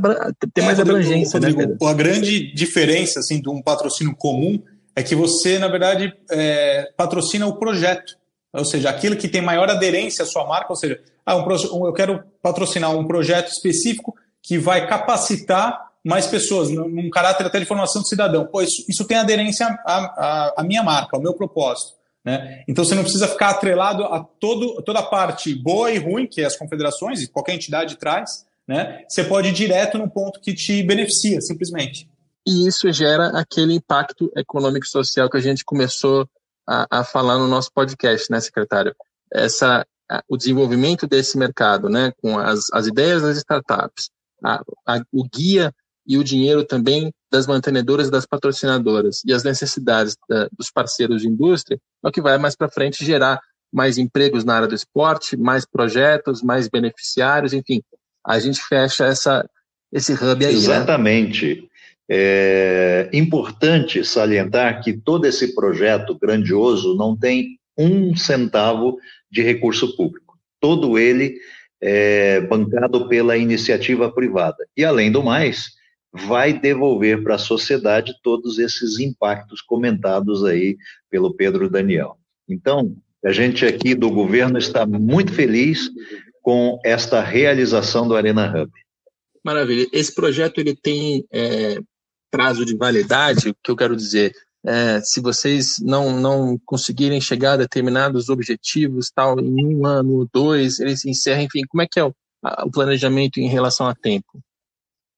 [0.53, 1.39] tem mais é, abrangência.
[1.39, 4.61] Né, Rodrigo, né, a grande diferença assim, de um patrocínio comum
[4.95, 8.13] é que você, na verdade, é, patrocina o projeto
[8.54, 11.93] ou seja, aquilo que tem maior aderência à sua marca, ou seja, ah, um, eu
[11.93, 18.01] quero patrocinar um projeto específico que vai capacitar mais pessoas, num caráter até de formação
[18.01, 18.45] do cidadão.
[18.45, 21.93] Pô, isso, isso tem aderência à, à, à minha marca, ao meu propósito.
[22.24, 22.64] Né?
[22.68, 26.43] Então você não precisa ficar atrelado a todo, toda a parte boa e ruim que
[26.43, 28.45] as confederações e qualquer entidade traz.
[28.68, 29.04] Né?
[29.08, 32.10] Você pode ir direto no ponto que te beneficia, simplesmente.
[32.45, 36.28] E isso gera aquele impacto econômico e social que a gente começou
[36.68, 38.95] a, a falar no nosso podcast, né, secretário?
[39.32, 39.86] Essa,
[40.28, 44.09] o desenvolvimento desse mercado, né, com as, as ideias das startups,
[44.43, 45.74] a, a, o guia
[46.05, 51.22] e o dinheiro também das mantenedoras e das patrocinadoras e as necessidades da, dos parceiros
[51.22, 53.39] de indústria é o que vai mais para frente gerar
[53.72, 57.82] mais empregos na área do esporte, mais projetos, mais beneficiários, enfim,
[58.24, 59.49] a gente fecha essa,
[59.91, 60.53] esse hub aí.
[60.53, 60.59] Né?
[60.59, 61.55] Exatamente.
[61.55, 61.68] Né?
[62.10, 68.97] É importante salientar que todo esse projeto grandioso não tem um centavo
[69.32, 70.38] de recurso público.
[70.60, 71.38] Todo ele
[71.82, 74.66] é bancado pela iniciativa privada.
[74.76, 75.72] E, além do mais,
[76.14, 80.78] vai devolver para a sociedade todos esses impactos comentados aí
[81.10, 82.18] pelo Pedro Daniel.
[82.47, 82.95] Então,
[83.26, 85.89] a gente aqui do governo está muito feliz
[86.41, 88.72] com esta realização do Arena Hub.
[89.43, 89.88] Maravilha.
[89.91, 91.80] Esse projeto ele tem é,
[92.34, 94.34] prazo de validade, o que eu quero dizer,
[94.65, 100.79] é, se vocês não, não conseguirem chegar a determinados objetivos, tal, em um ano, dois,
[100.79, 102.11] eles encerram, enfim, como é que é o,
[102.43, 104.41] a, o planejamento em relação a tempo?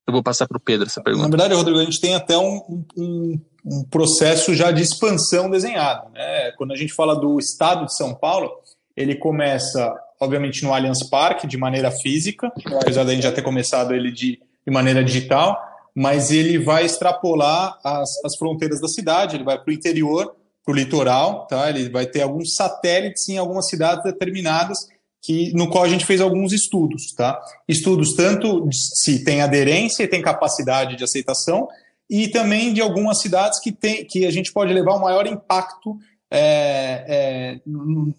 [0.06, 1.24] Eu vou passar para o Pedro essa pergunta.
[1.24, 6.12] Na verdade, Rodrigo, a gente tem até um, um, um processo já de expansão desenhado.
[6.12, 6.52] Né?
[6.58, 8.52] Quando a gente fala do estado de São Paulo,
[8.96, 12.52] ele começa, obviamente, no Allianz Parque, de maneira física,
[12.82, 14.38] apesar da gente já ter começado ele de,
[14.68, 15.58] de maneira digital,
[15.96, 20.74] mas ele vai extrapolar as, as fronteiras da cidade, ele vai para o interior, para
[20.74, 21.70] o litoral, tá?
[21.70, 24.88] ele vai ter alguns satélites em algumas cidades determinadas
[25.22, 27.40] que, no qual a gente fez alguns estudos, tá?
[27.68, 31.68] Estudos tanto se tem aderência e tem capacidade de aceitação,
[32.08, 35.98] e também de algumas cidades que, tem, que a gente pode levar um maior impacto
[36.30, 38.14] é, é, no,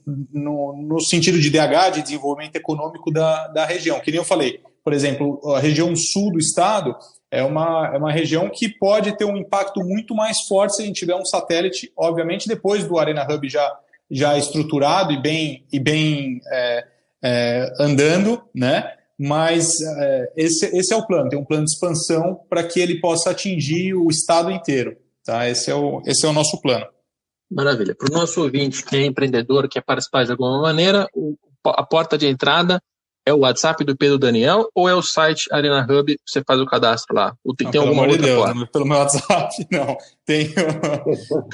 [0.82, 4.00] no, sentido de DH, de desenvolvimento econômico da, da região.
[4.00, 6.96] Que nem eu falei, por exemplo, a região sul do estado
[7.30, 10.86] é uma, é uma região que pode ter um impacto muito mais forte se a
[10.86, 13.76] gente tiver um satélite, obviamente, depois do Arena Hub já,
[14.10, 16.86] já estruturado e bem, e bem é,
[17.22, 18.92] é, andando, né?
[19.18, 23.00] Mas é, esse, esse é o plano, tem um plano de expansão para que ele
[23.00, 24.96] possa atingir o estado inteiro.
[25.24, 25.48] Tá?
[25.48, 26.86] Esse, é o, esse é o nosso plano.
[27.50, 27.94] Maravilha.
[27.94, 31.08] Para o nosso ouvinte que é empreendedor, quer participar de alguma maneira,
[31.64, 32.80] a porta de entrada
[33.26, 36.16] é o WhatsApp do Pedro Daniel ou é o site Arena Hub?
[36.24, 37.36] Você faz o cadastro lá?
[37.44, 38.54] Ou tem, não, tem alguma outra Deus?
[38.54, 39.98] Não, pelo meu WhatsApp, não.
[40.24, 40.54] Tem,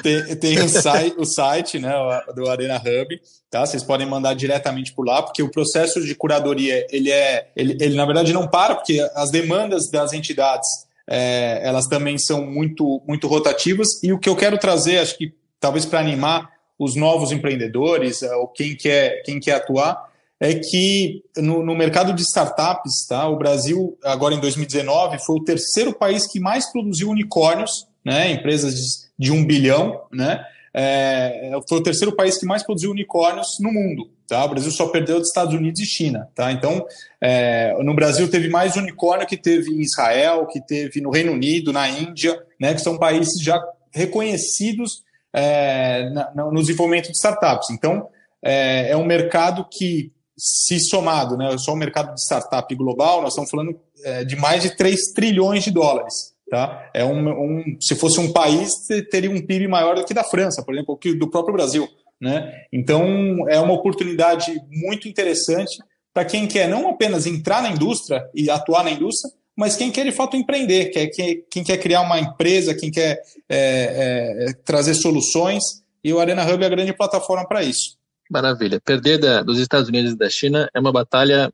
[0.02, 1.92] tem, tem o, site, o site né,
[2.36, 3.18] do Arena Hub,
[3.50, 3.64] tá?
[3.64, 7.94] Vocês podem mandar diretamente por lá, porque o processo de curadoria, ele é, ele, ele
[7.96, 10.68] na verdade não para, porque as demandas das entidades,
[11.08, 13.88] é, elas também são muito, muito rotativas.
[14.02, 18.48] E o que eu quero trazer, acho que talvez para animar os novos empreendedores, ou
[18.48, 20.11] quem quer, quem quer atuar,
[20.42, 25.44] é que no, no, mercado de startups, tá, o Brasil, agora em 2019, foi o
[25.44, 31.78] terceiro país que mais produziu unicórnios, né, empresas de, de um bilhão, né, é, foi
[31.78, 34.10] o terceiro país que mais produziu unicórnios no mundo.
[34.26, 34.44] Tá?
[34.44, 36.28] O Brasil só perdeu dos Estados Unidos e China.
[36.34, 36.50] Tá?
[36.50, 36.84] Então,
[37.20, 41.72] é, no Brasil teve mais unicórnio que teve em Israel, que teve no Reino Unido,
[41.72, 43.62] na Índia, né, que são países já
[43.92, 47.70] reconhecidos é, na, no desenvolvimento de startups.
[47.70, 48.08] Então,
[48.42, 50.10] é, é um mercado que
[50.44, 54.64] se somado, né, só o mercado de startup global, nós estamos falando é, de mais
[54.64, 56.32] de 3 trilhões de dólares.
[56.50, 56.90] Tá?
[56.92, 58.68] É um, um, se fosse um país,
[59.08, 61.88] teria um PIB maior do que da França, por exemplo, que do próprio Brasil.
[62.20, 62.52] Né?
[62.72, 65.78] Então, é uma oportunidade muito interessante
[66.12, 70.04] para quem quer não apenas entrar na indústria e atuar na indústria, mas quem quer
[70.04, 74.94] de fato empreender, quer, quem, quem quer criar uma empresa, quem quer é, é, trazer
[74.94, 75.62] soluções,
[76.02, 77.96] e o Arena Hub é a grande plataforma para isso.
[78.32, 78.80] Maravilha.
[78.80, 81.52] Perder da, dos Estados Unidos e da China é uma batalha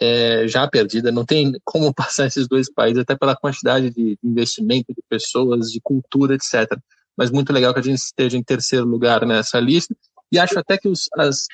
[0.00, 1.12] é, já perdida.
[1.12, 5.80] Não tem como passar esses dois países, até pela quantidade de investimento de pessoas, de
[5.80, 6.76] cultura, etc.
[7.16, 9.94] Mas muito legal que a gente esteja em terceiro lugar nessa lista.
[10.32, 11.46] E acho até que os, as,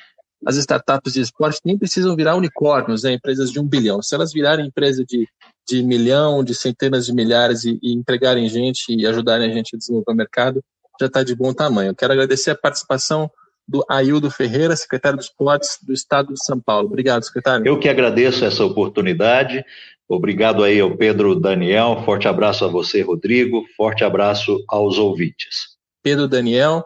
[0.43, 4.01] as startups de esporte nem precisam virar unicórnios, né, empresas de um bilhão.
[4.01, 5.27] Se elas virarem empresa de,
[5.67, 9.77] de milhão, de centenas de milhares e, e empregarem gente e ajudarem a gente a
[9.77, 10.63] desenvolver o mercado,
[10.99, 11.93] já está de bom tamanho.
[11.93, 13.29] Quero agradecer a participação
[13.67, 16.87] do Aildo Ferreira, secretário dos Esportes do Estado de São Paulo.
[16.87, 17.65] Obrigado, secretário.
[17.65, 19.63] Eu que agradeço essa oportunidade.
[20.07, 22.03] Obrigado aí ao Pedro Daniel.
[22.05, 23.63] Forte abraço a você, Rodrigo.
[23.75, 25.73] Forte abraço aos ouvintes.
[26.03, 26.83] Pedro Daniel,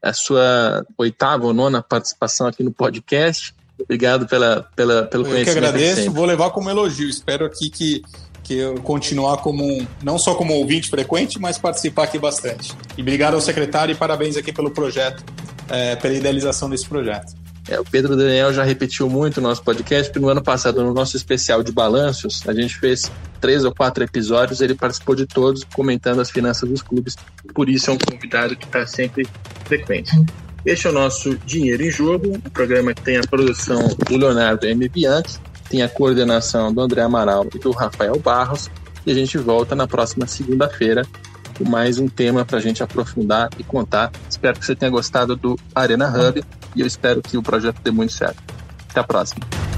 [0.00, 3.54] a sua oitava ou nona participação aqui no podcast.
[3.80, 5.56] Obrigado pela, pela, pelo eu conhecimento.
[5.56, 7.08] Eu que agradeço, vou levar como elogio.
[7.08, 8.02] Espero aqui que,
[8.42, 12.72] que eu continuar como um, não só como ouvinte frequente, mas participar aqui bastante.
[12.96, 15.24] E obrigado ao secretário e parabéns aqui pelo projeto,
[15.68, 17.34] é, pela idealização desse projeto.
[17.68, 20.92] É, o Pedro Daniel já repetiu muito o nosso podcast, porque no ano passado, no
[20.92, 23.10] nosso especial de balanços, a gente fez
[23.40, 27.16] três ou quatro episódios, ele participou de todos, comentando as finanças dos clubes,
[27.54, 29.26] por isso é um convidado que está sempre
[29.64, 30.12] frequente.
[30.64, 34.66] Este é o nosso Dinheiro em Jogo, um programa que tem a produção do Leonardo
[34.66, 34.86] M.
[34.88, 35.38] Bianchi,
[35.70, 38.70] tem a coordenação do André Amaral e do Rafael Barros,
[39.06, 41.06] e a gente volta na próxima segunda-feira
[41.62, 44.10] mais um tema para a gente aprofundar e contar.
[44.28, 46.42] Espero que você tenha gostado do Arena Hub
[46.74, 48.42] e eu espero que o projeto dê muito certo.
[48.90, 49.73] Até a próxima.